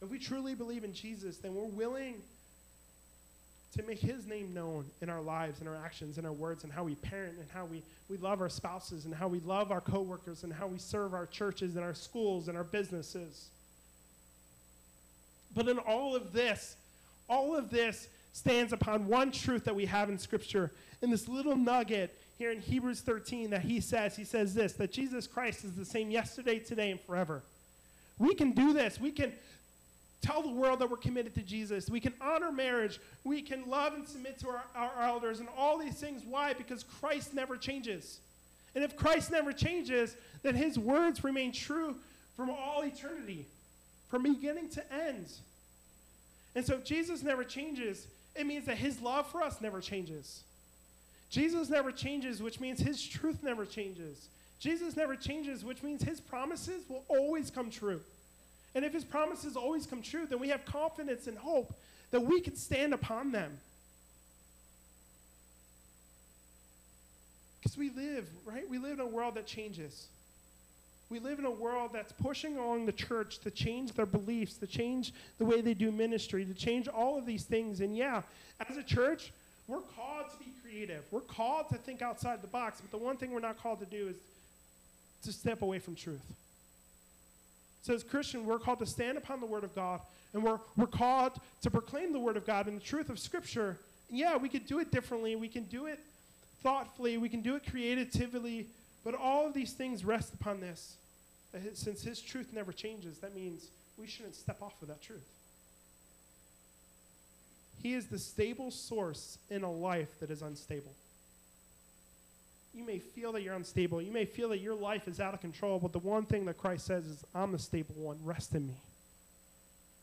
If 0.03 0.11
we 0.11 0.19
truly 0.19 0.55
believe 0.55 0.85
in 0.85 0.93
Jesus, 0.93 1.39
then 1.39 1.55
we're 1.55 1.65
willing 1.65 2.17
to 3.75 3.83
make 3.83 3.99
his 3.99 4.27
name 4.27 4.55
known 4.55 4.85
in 5.01 5.11
our 5.11 5.21
lives 5.21 5.61
and 5.61 5.69
our 5.69 5.77
actions 5.77 6.19
and 6.19 6.27
our 6.27 6.33
words 6.33 6.65
and 6.65 6.73
how 6.73 6.85
we 6.85 6.95
parent 6.97 7.37
and 7.39 7.47
how 7.53 7.65
we, 7.65 7.83
we 8.09 8.17
love 8.17 8.41
our 8.41 8.49
spouses 8.49 9.05
and 9.05 9.15
how 9.15 9.29
we 9.29 9.41
love 9.41 9.71
our 9.71 9.81
coworkers 9.81 10.45
and 10.45 10.53
how 10.53 10.67
we 10.67 10.79
serve 10.79 11.15
our 11.15 11.27
churches 11.27 11.77
and 11.77 11.85
our 11.85 11.95
schools 11.95 12.49
and 12.49 12.57
our 12.57 12.65
businesses. 12.65 13.49
But 15.55 15.69
in 15.69 15.79
all 15.79 16.15
of 16.15 16.33
this, 16.33 16.77
all 17.29 17.57
of 17.57 17.71
this 17.71 18.09
stands 18.33 18.73
upon 18.73 19.07
one 19.07 19.31
truth 19.31 19.65
that 19.65 19.75
we 19.75 19.87
have 19.87 20.09
in 20.09 20.19
Scripture. 20.19 20.73
In 21.03 21.11
this 21.11 21.29
little 21.29 21.57
nugget 21.57 22.17
here 22.39 22.51
in 22.51 22.61
Hebrews 22.61 23.01
13 23.01 23.51
that 23.51 23.63
he 23.63 23.81
says, 23.81 24.17
he 24.17 24.25
says 24.25 24.55
this 24.55 24.73
that 24.75 24.93
Jesus 24.93 25.27
Christ 25.27 25.65
is 25.65 25.75
the 25.75 25.85
same 25.85 26.11
yesterday, 26.11 26.59
today, 26.59 26.91
and 26.91 27.01
forever. 27.01 27.43
We 28.19 28.35
can 28.35 28.53
do 28.53 28.73
this. 28.73 29.01
We 29.01 29.11
can 29.11 29.33
tell 30.25 30.43
the 30.43 30.49
world 30.49 30.79
that 30.79 30.91
we're 30.91 30.97
committed 30.97 31.35
to 31.35 31.43
Jesus. 31.43 31.91
We 31.91 32.01
can 32.01 32.15
honor 32.21 32.51
marriage. 32.51 33.01
We 33.25 33.43
can 33.43 33.69
love 33.69 33.95
and 33.95 34.07
submit 34.07 34.39
to 34.41 34.49
our, 34.49 34.65
our 34.75 35.03
elders 35.03 35.41
and 35.41 35.49
all 35.57 35.79
these 35.79 35.95
things. 35.95 36.23
Why? 36.25 36.53
Because 36.55 36.85
Christ 37.01 37.35
never 37.35 37.57
changes. 37.57 38.21
And 38.75 38.83
if 38.83 38.97
Christ 38.97 39.31
never 39.31 39.53
changes, 39.53 40.17
then 40.43 40.55
his 40.55 40.79
words 40.79 41.23
remain 41.23 41.53
true 41.53 41.97
from 42.37 42.51
all 42.51 42.83
eternity, 42.83 43.47
from 44.09 44.23
beginning 44.23 44.69
to 44.71 44.93
end. 44.93 45.27
And 46.55 46.65
so 46.65 46.75
if 46.75 46.85
Jesus 46.85 47.23
never 47.23 47.45
changes, 47.45 48.07
it 48.35 48.47
means 48.47 48.67
that 48.67 48.77
his 48.77 49.01
love 49.01 49.27
for 49.27 49.43
us 49.43 49.61
never 49.61 49.81
changes. 49.81 50.43
Jesus 51.31 51.69
never 51.69 51.93
changes, 51.93 52.43
which 52.43 52.61
means 52.61 52.81
his 52.81 53.05
truth 53.05 53.43
never 53.43 53.65
changes. 53.65 54.29
Jesus 54.59 54.97
never 54.97 55.17
changes, 55.17 55.65
which 55.65 55.83
means 55.83 56.03
his 56.03 56.21
promises 56.21 56.89
will 56.89 57.05
always 57.09 57.51
come 57.51 57.71
true. 57.71 58.01
And 58.75 58.85
if 58.85 58.93
his 58.93 59.05
promises 59.05 59.57
always 59.57 59.87
come 59.87 60.03
true, 60.03 60.27
then 60.27 60.41
we 60.41 60.49
have 60.49 60.65
confidence 60.65 61.27
and 61.27 61.39
hope 61.39 61.73
that 62.11 62.21
we 62.21 62.41
can 62.41 62.57
stand 62.57 62.93
upon 62.93 63.31
them. 63.31 63.57
Because 67.63 67.79
we 67.79 67.91
live, 67.91 68.29
right? 68.45 68.69
We 68.69 68.79
live 68.79 68.95
in 68.95 69.01
a 69.01 69.07
world 69.07 69.37
that 69.37 69.47
changes. 69.47 70.09
We 71.09 71.19
live 71.19 71.39
in 71.39 71.45
a 71.45 71.51
world 71.51 71.91
that's 71.93 72.13
pushing 72.13 72.57
along 72.57 72.87
the 72.87 72.93
church 72.93 73.39
to 73.41 73.51
change 73.51 73.93
their 73.93 74.07
beliefs, 74.07 74.57
to 74.59 74.67
change 74.67 75.15
the 75.39 75.45
way 75.45 75.61
they 75.61 75.75
do 75.75 75.93
ministry, 75.93 76.45
to 76.45 76.55
change 76.55 76.89
all 76.89 77.17
of 77.17 77.27
these 77.27 77.45
things. 77.45 77.81
And 77.81 77.97
yeah, 77.97 78.23
as 78.69 78.77
a 78.77 78.83
church, 78.83 79.33
we're 79.69 79.81
called 79.81 80.27
to 80.33 80.39
be 80.45 80.51
creative. 80.63 81.05
We're 81.11 81.21
called 81.21 81.69
to 81.71 81.77
think 81.77 82.03
outside 82.03 82.43
the 82.43 82.49
box. 82.49 82.81
But 82.81 82.91
the 82.91 83.03
one 83.03 83.17
thing 83.17 83.31
we're 83.31 83.41
not 83.41 83.63
called 83.63 83.81
to 83.81 83.87
do 83.87 84.09
is 84.09 84.17
to 85.25 85.33
step 85.33 85.63
away 85.63 85.79
from 85.79 85.95
truth 85.95 86.21
So, 87.85 87.92
as 87.92 88.03
Christian, 88.03 88.47
we're 88.47 88.59
called 88.59 88.79
to 88.79 88.87
stand 88.87 89.18
upon 89.18 89.40
the 89.40 89.47
Word 89.47 89.62
of 89.62 89.75
God, 89.75 90.01
and 90.33 90.42
we're, 90.42 90.59
we're 90.75 90.87
called 90.87 91.38
to 91.61 91.70
proclaim 91.70 92.14
the 92.14 92.18
Word 92.18 92.38
of 92.38 92.47
God 92.47 92.66
and 92.66 92.81
the 92.81 92.85
truth 92.85 93.11
of 93.11 93.18
Scripture. 93.18 93.77
And 94.09 94.18
yeah, 94.18 94.38
we 94.38 94.49
could 94.49 94.66
do 94.66 94.79
it 94.79 94.90
differently. 94.90 95.37
We 95.37 95.49
can 95.49 95.64
do 95.64 95.85
it 95.85 96.01
thoughtfully. 96.62 97.18
We 97.18 97.29
can 97.29 97.42
do 97.42 97.57
it 97.57 97.70
creatively. 97.70 98.68
But 99.05 99.14
all 99.14 99.47
of 99.47 99.53
these 99.53 99.75
things 99.75 100.03
rest 100.03 100.33
upon 100.33 100.61
this. 100.61 100.97
Since 101.75 102.03
His 102.03 102.23
truth 102.23 102.55
never 102.55 102.73
changes, 102.73 103.18
that 103.18 103.37
means 103.37 103.66
we 103.99 104.07
shouldn't 104.07 104.35
step 104.35 104.62
off 104.62 104.81
of 104.81 104.88
that 104.88 105.03
truth. 105.03 105.29
He 107.83 107.92
is 107.92 108.07
the 108.07 108.18
stable 108.18 108.70
source 108.70 109.37
in 109.51 109.62
a 109.62 109.70
life 109.70 110.18
that 110.20 110.31
is 110.31 110.40
unstable. 110.40 110.92
You 112.75 112.85
may 112.85 112.99
feel 112.99 113.31
that 113.33 113.43
you're 113.43 113.55
unstable. 113.55 114.03
You 114.03 114.11
may 114.11 114.25
feel 114.25 114.49
that 114.49 114.59
your 114.59 114.75
life 114.75 115.07
is 115.07 115.21
out 115.21 115.33
of 115.33 115.41
control, 115.41 115.79
but 115.79 115.93
the 115.93 116.01
one 116.01 116.25
thing 116.25 116.45
that 116.47 116.59
Christ 116.59 116.87
says 116.87 117.07
is, 117.07 117.25
I'm 117.35 117.53
the 117.53 117.59
stable 117.59 117.95
one. 117.95 118.19
Rest 118.25 118.55
in 118.55 118.67
me. 118.67 118.75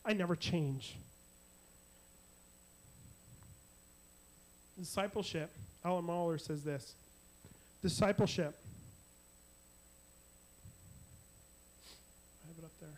I 0.04 0.14
never 0.14 0.34
change. 0.34 0.96
Discipleship, 4.78 5.50
Alan 5.84 6.06
Mohler 6.06 6.40
says 6.40 6.64
this 6.64 6.94
discipleship. 7.82 8.56
I 12.42 12.48
have 12.48 12.58
it 12.58 12.64
up 12.64 12.70
there. 12.80 12.88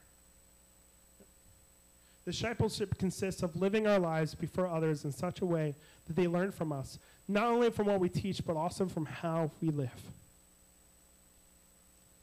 Discipleship 2.25 2.97
consists 2.99 3.43
of 3.43 3.55
living 3.57 3.87
our 3.87 3.99
lives 3.99 4.35
before 4.35 4.67
others 4.67 5.05
in 5.05 5.13
such 5.13 5.41
a 5.41 5.47
way 5.47 5.75
that 6.07 6.17
they 6.17 6.27
learn 6.27 6.53
from 6.53 6.73
us, 6.73 6.99
not 7.29 7.47
only 7.47 7.71
from 7.71 7.87
what 7.87 8.01
we 8.01 8.09
teach, 8.09 8.45
but 8.47 8.57
also 8.57 8.87
from 8.87 9.05
how 9.05 9.51
we 9.61 9.69
live. 9.69 9.91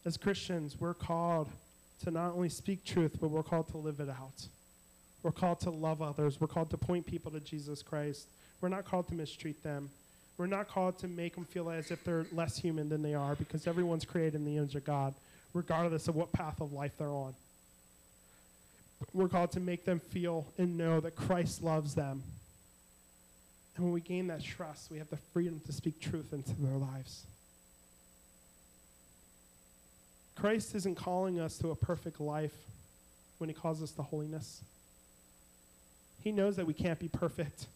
As 0.04 0.18
Christians, 0.18 0.80
we're 0.80 0.96
called 0.96 1.50
to 2.04 2.10
not 2.10 2.34
only 2.34 2.50
speak 2.50 2.84
truth, 2.84 3.18
but 3.22 3.30
we're 3.30 3.44
called 3.44 3.68
to 3.70 3.78
live 3.78 4.00
it 4.00 4.10
out. 4.10 4.48
We're 5.22 5.32
called 5.32 5.60
to 5.62 5.70
love 5.70 6.02
others. 6.02 6.42
We're 6.42 6.48
called 6.48 6.72
to 6.72 6.78
point 6.78 7.06
people 7.06 7.32
to 7.32 7.40
Jesus 7.40 7.84
Christ. 7.84 8.28
We're 8.60 8.70
not 8.70 8.86
called 8.86 9.08
to 9.10 9.14
mistreat 9.14 9.62
them. 9.62 9.92
We're 10.38 10.48
not 10.48 10.68
called 10.68 10.98
to 11.00 11.08
make 11.08 11.36
them 11.36 11.46
feel 11.46 11.70
as 11.70 11.92
if 11.92 12.04
they're 12.04 12.26
less 12.32 12.58
human 12.58 12.90
than 12.90 13.04
they 13.04 13.14
are 13.14 13.36
because 13.36 13.68
everyone's 13.68 14.06
created 14.06 14.36
in 14.36 14.46
the 14.46 14.58
image 14.58 14.76
of 14.76 14.84
God, 14.84 15.14
regardless 15.54 16.08
of 16.08 16.16
what 16.16 16.32
path 16.32 16.60
of 16.62 16.74
life 16.74 16.94
they're 16.98 17.10
on. 17.10 17.36
We're 19.14 19.28
called 19.28 19.52
to 19.54 19.60
make 19.60 19.86
them 19.86 20.00
feel 20.00 20.46
and 20.58 20.78
know 20.78 21.00
that 21.00 21.16
Christ 21.16 21.64
loves 21.64 21.96
them 21.96 22.24
and 23.76 23.86
when 23.86 23.94
we 23.94 24.02
gain 24.02 24.28
that 24.28 24.44
trust, 24.44 24.92
we 24.92 24.98
have 24.98 25.10
the 25.10 25.18
freedom 25.18 25.62
to 25.66 25.74
speak 25.74 26.00
truth 26.00 26.34
into 26.34 26.54
their 26.62 26.78
lives. 26.78 27.26
Christ 30.36 30.76
isn't 30.76 30.96
calling 30.96 31.40
us 31.40 31.58
to 31.60 31.72
a 31.72 31.76
perfect 31.76 32.20
life 32.20 32.54
when 33.38 33.50
he 33.50 33.54
calls 33.54 33.82
us 33.82 33.92
to 33.92 34.02
holiness. 34.02 34.62
He 36.24 36.32
knows 36.32 36.58
that 36.58 36.68
we 36.68 36.74
can't 36.74 37.00
be 37.00 37.08
perfect. 37.08 37.68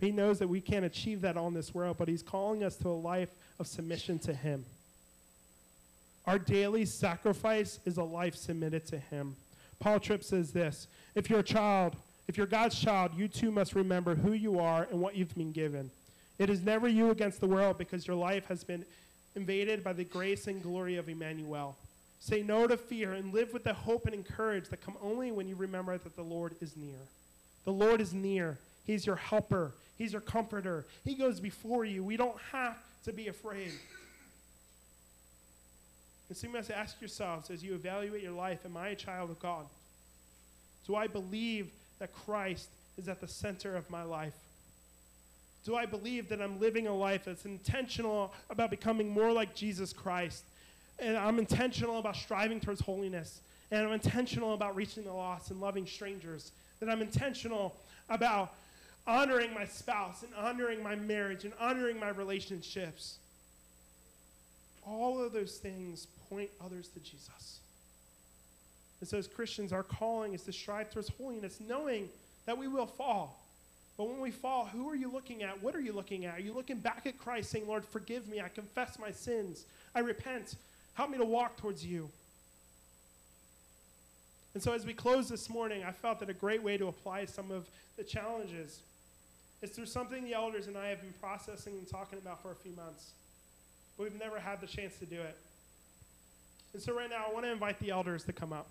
He 0.00 0.10
knows 0.10 0.38
that 0.38 0.48
we 0.48 0.60
can't 0.60 0.84
achieve 0.84 1.20
that 1.22 1.36
on 1.36 1.54
this 1.54 1.74
world, 1.74 1.96
but 1.98 2.08
he's 2.08 2.22
calling 2.22 2.64
us 2.64 2.76
to 2.76 2.88
a 2.88 2.90
life 2.90 3.30
of 3.58 3.66
submission 3.66 4.18
to 4.20 4.34
him. 4.34 4.64
Our 6.26 6.38
daily 6.38 6.86
sacrifice 6.86 7.78
is 7.84 7.96
a 7.98 8.04
life 8.04 8.36
submitted 8.36 8.86
to 8.86 8.98
him. 8.98 9.36
Paul 9.84 10.00
Tripp 10.00 10.24
says 10.24 10.50
this 10.50 10.88
If 11.14 11.28
you're 11.28 11.40
a 11.40 11.42
child, 11.42 11.94
if 12.26 12.38
you're 12.38 12.46
God's 12.46 12.80
child, 12.80 13.10
you 13.14 13.28
too 13.28 13.50
must 13.50 13.74
remember 13.74 14.14
who 14.14 14.32
you 14.32 14.58
are 14.58 14.88
and 14.90 14.98
what 14.98 15.14
you've 15.14 15.34
been 15.34 15.52
given. 15.52 15.90
It 16.38 16.48
is 16.48 16.62
never 16.62 16.88
you 16.88 17.10
against 17.10 17.38
the 17.38 17.46
world 17.46 17.76
because 17.76 18.06
your 18.06 18.16
life 18.16 18.46
has 18.46 18.64
been 18.64 18.86
invaded 19.36 19.84
by 19.84 19.92
the 19.92 20.04
grace 20.04 20.46
and 20.46 20.62
glory 20.62 20.96
of 20.96 21.10
Emmanuel. 21.10 21.76
Say 22.18 22.42
no 22.42 22.66
to 22.66 22.78
fear 22.78 23.12
and 23.12 23.34
live 23.34 23.52
with 23.52 23.64
the 23.64 23.74
hope 23.74 24.06
and 24.06 24.26
courage 24.26 24.70
that 24.70 24.80
come 24.80 24.96
only 25.02 25.30
when 25.30 25.46
you 25.48 25.54
remember 25.54 25.98
that 25.98 26.16
the 26.16 26.22
Lord 26.22 26.54
is 26.62 26.78
near. 26.78 26.96
The 27.66 27.72
Lord 27.72 28.00
is 28.00 28.14
near. 28.14 28.56
He's 28.86 29.04
your 29.04 29.16
helper. 29.16 29.72
He's 29.98 30.12
your 30.12 30.22
comforter. 30.22 30.86
He 31.04 31.14
goes 31.14 31.40
before 31.40 31.84
you. 31.84 32.02
We 32.02 32.16
don't 32.16 32.38
have 32.52 32.78
to 33.04 33.12
be 33.12 33.28
afraid. 33.28 33.72
And 36.34 36.40
so 36.40 36.48
you 36.48 36.52
must 36.52 36.72
ask 36.72 37.00
yourselves 37.00 37.48
as 37.48 37.62
you 37.62 37.74
evaluate 37.76 38.20
your 38.20 38.32
life 38.32 38.66
Am 38.66 38.76
I 38.76 38.88
a 38.88 38.96
child 38.96 39.30
of 39.30 39.38
God? 39.38 39.66
Do 40.84 40.96
I 40.96 41.06
believe 41.06 41.70
that 42.00 42.12
Christ 42.12 42.70
is 42.98 43.08
at 43.08 43.20
the 43.20 43.28
center 43.28 43.76
of 43.76 43.88
my 43.88 44.02
life? 44.02 44.32
Do 45.64 45.76
I 45.76 45.86
believe 45.86 46.28
that 46.30 46.42
I'm 46.42 46.58
living 46.58 46.88
a 46.88 46.92
life 46.92 47.26
that's 47.26 47.44
intentional 47.44 48.34
about 48.50 48.70
becoming 48.70 49.10
more 49.10 49.30
like 49.30 49.54
Jesus 49.54 49.92
Christ? 49.92 50.42
And 50.98 51.16
I'm 51.16 51.38
intentional 51.38 52.00
about 52.00 52.16
striving 52.16 52.58
towards 52.58 52.80
holiness. 52.80 53.38
And 53.70 53.86
I'm 53.86 53.92
intentional 53.92 54.54
about 54.54 54.74
reaching 54.74 55.04
the 55.04 55.12
lost 55.12 55.52
and 55.52 55.60
loving 55.60 55.86
strangers. 55.86 56.50
That 56.80 56.90
I'm 56.90 57.00
intentional 57.00 57.76
about 58.10 58.50
honoring 59.06 59.54
my 59.54 59.66
spouse 59.66 60.24
and 60.24 60.34
honoring 60.34 60.82
my 60.82 60.96
marriage 60.96 61.44
and 61.44 61.52
honoring 61.60 62.00
my 62.00 62.08
relationships. 62.08 63.18
All 64.84 65.22
of 65.22 65.32
those 65.32 65.58
things 65.58 66.08
point 66.28 66.50
others 66.64 66.88
to 66.88 67.00
Jesus. 67.00 67.60
And 69.00 69.08
so, 69.08 69.18
as 69.18 69.26
Christians, 69.26 69.72
our 69.72 69.82
calling 69.82 70.34
is 70.34 70.42
to 70.42 70.52
strive 70.52 70.90
towards 70.90 71.10
holiness, 71.10 71.58
knowing 71.60 72.08
that 72.46 72.56
we 72.56 72.68
will 72.68 72.86
fall. 72.86 73.40
But 73.96 74.08
when 74.08 74.20
we 74.20 74.30
fall, 74.30 74.66
who 74.66 74.88
are 74.88 74.96
you 74.96 75.10
looking 75.10 75.42
at? 75.42 75.62
What 75.62 75.74
are 75.74 75.80
you 75.80 75.92
looking 75.92 76.24
at? 76.24 76.38
Are 76.38 76.40
you 76.40 76.52
looking 76.52 76.78
back 76.78 77.06
at 77.06 77.18
Christ 77.18 77.50
saying, 77.50 77.66
Lord, 77.66 77.84
forgive 77.84 78.28
me. 78.28 78.40
I 78.40 78.48
confess 78.48 78.98
my 78.98 79.12
sins. 79.12 79.64
I 79.94 80.00
repent. 80.00 80.56
Help 80.94 81.10
me 81.10 81.18
to 81.18 81.24
walk 81.24 81.56
towards 81.56 81.84
you. 81.84 82.08
And 84.54 84.62
so, 84.62 84.72
as 84.72 84.86
we 84.86 84.94
close 84.94 85.28
this 85.28 85.50
morning, 85.50 85.84
I 85.84 85.92
felt 85.92 86.20
that 86.20 86.30
a 86.30 86.34
great 86.34 86.62
way 86.62 86.76
to 86.76 86.86
apply 86.86 87.24
some 87.26 87.50
of 87.50 87.66
the 87.96 88.04
challenges 88.04 88.80
is 89.62 89.70
through 89.70 89.86
something 89.86 90.24
the 90.24 90.34
elders 90.34 90.66
and 90.66 90.76
I 90.76 90.88
have 90.88 91.00
been 91.00 91.14
processing 91.20 91.74
and 91.74 91.88
talking 91.88 92.18
about 92.18 92.42
for 92.42 92.52
a 92.52 92.56
few 92.56 92.72
months. 92.72 93.10
But 93.96 94.04
we've 94.04 94.20
never 94.20 94.38
had 94.38 94.60
the 94.60 94.66
chance 94.66 94.96
to 94.98 95.06
do 95.06 95.20
it. 95.20 95.36
And 96.74 96.82
so, 96.82 96.92
right 96.92 97.08
now, 97.08 97.24
I 97.28 97.32
want 97.32 97.46
to 97.46 97.52
invite 97.52 97.78
the 97.78 97.90
elders 97.90 98.24
to 98.24 98.32
come 98.32 98.52
up. 98.52 98.66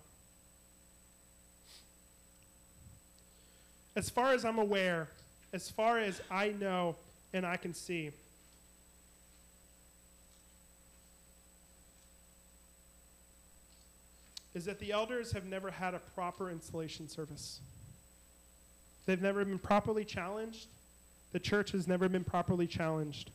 as 3.96 4.10
far 4.10 4.32
as 4.32 4.44
I'm 4.44 4.58
aware, 4.58 5.08
as 5.52 5.70
far 5.70 5.98
as 5.98 6.20
I 6.30 6.48
know 6.48 6.96
and 7.32 7.46
I 7.46 7.56
can 7.56 7.74
see, 7.74 8.10
is 14.54 14.64
that 14.64 14.78
the 14.78 14.92
elders 14.92 15.32
have 15.32 15.44
never 15.44 15.70
had 15.70 15.94
a 15.94 15.98
proper 16.14 16.50
installation 16.50 17.08
service. 17.08 17.60
They've 19.06 19.20
never 19.20 19.44
been 19.44 19.58
properly 19.58 20.04
challenged. 20.04 20.66
The 21.32 21.40
church 21.40 21.72
has 21.72 21.88
never 21.88 22.08
been 22.08 22.24
properly 22.24 22.66
challenged. 22.66 23.30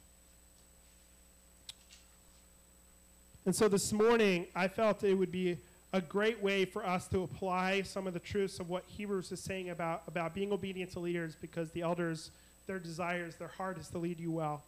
And 3.50 3.56
so 3.56 3.68
this 3.68 3.92
morning, 3.92 4.46
I 4.56 4.68
felt 4.68 5.04
it 5.04 5.16
would 5.16 5.32
be 5.32 5.58
a 5.92 6.00
great 6.00 6.40
way 6.40 6.66
for 6.66 6.86
us 6.86 7.08
to 7.08 7.24
apply 7.24 7.82
some 7.82 8.06
of 8.06 8.14
the 8.14 8.20
truths 8.20 8.60
of 8.60 8.70
what 8.70 8.84
Hebrews 8.86 9.32
is 9.32 9.40
saying 9.40 9.72
about, 9.72 10.04
about 10.06 10.36
being 10.36 10.52
obedient 10.52 10.92
to 10.92 11.00
leaders 11.00 11.36
because 11.42 11.72
the 11.72 11.82
elders, 11.82 12.30
their 12.68 12.78
desires, 12.78 13.38
their 13.38 13.48
heart 13.48 13.80
is 13.80 13.88
to 13.88 13.98
lead 13.98 14.20
you 14.20 14.30
well. 14.30 14.62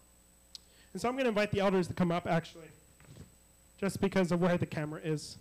And 0.93 0.99
so 0.99 1.07
I'm 1.07 1.13
going 1.13 1.25
to 1.25 1.29
invite 1.29 1.51
the 1.51 1.59
elders 1.59 1.87
to 1.89 1.93
come 1.93 2.11
up, 2.11 2.25
actually, 2.25 2.69
just 3.79 4.01
because 4.01 4.31
of 4.31 4.41
where 4.41 4.57
the 4.57 4.65
camera 4.65 4.99
is. 5.03 5.37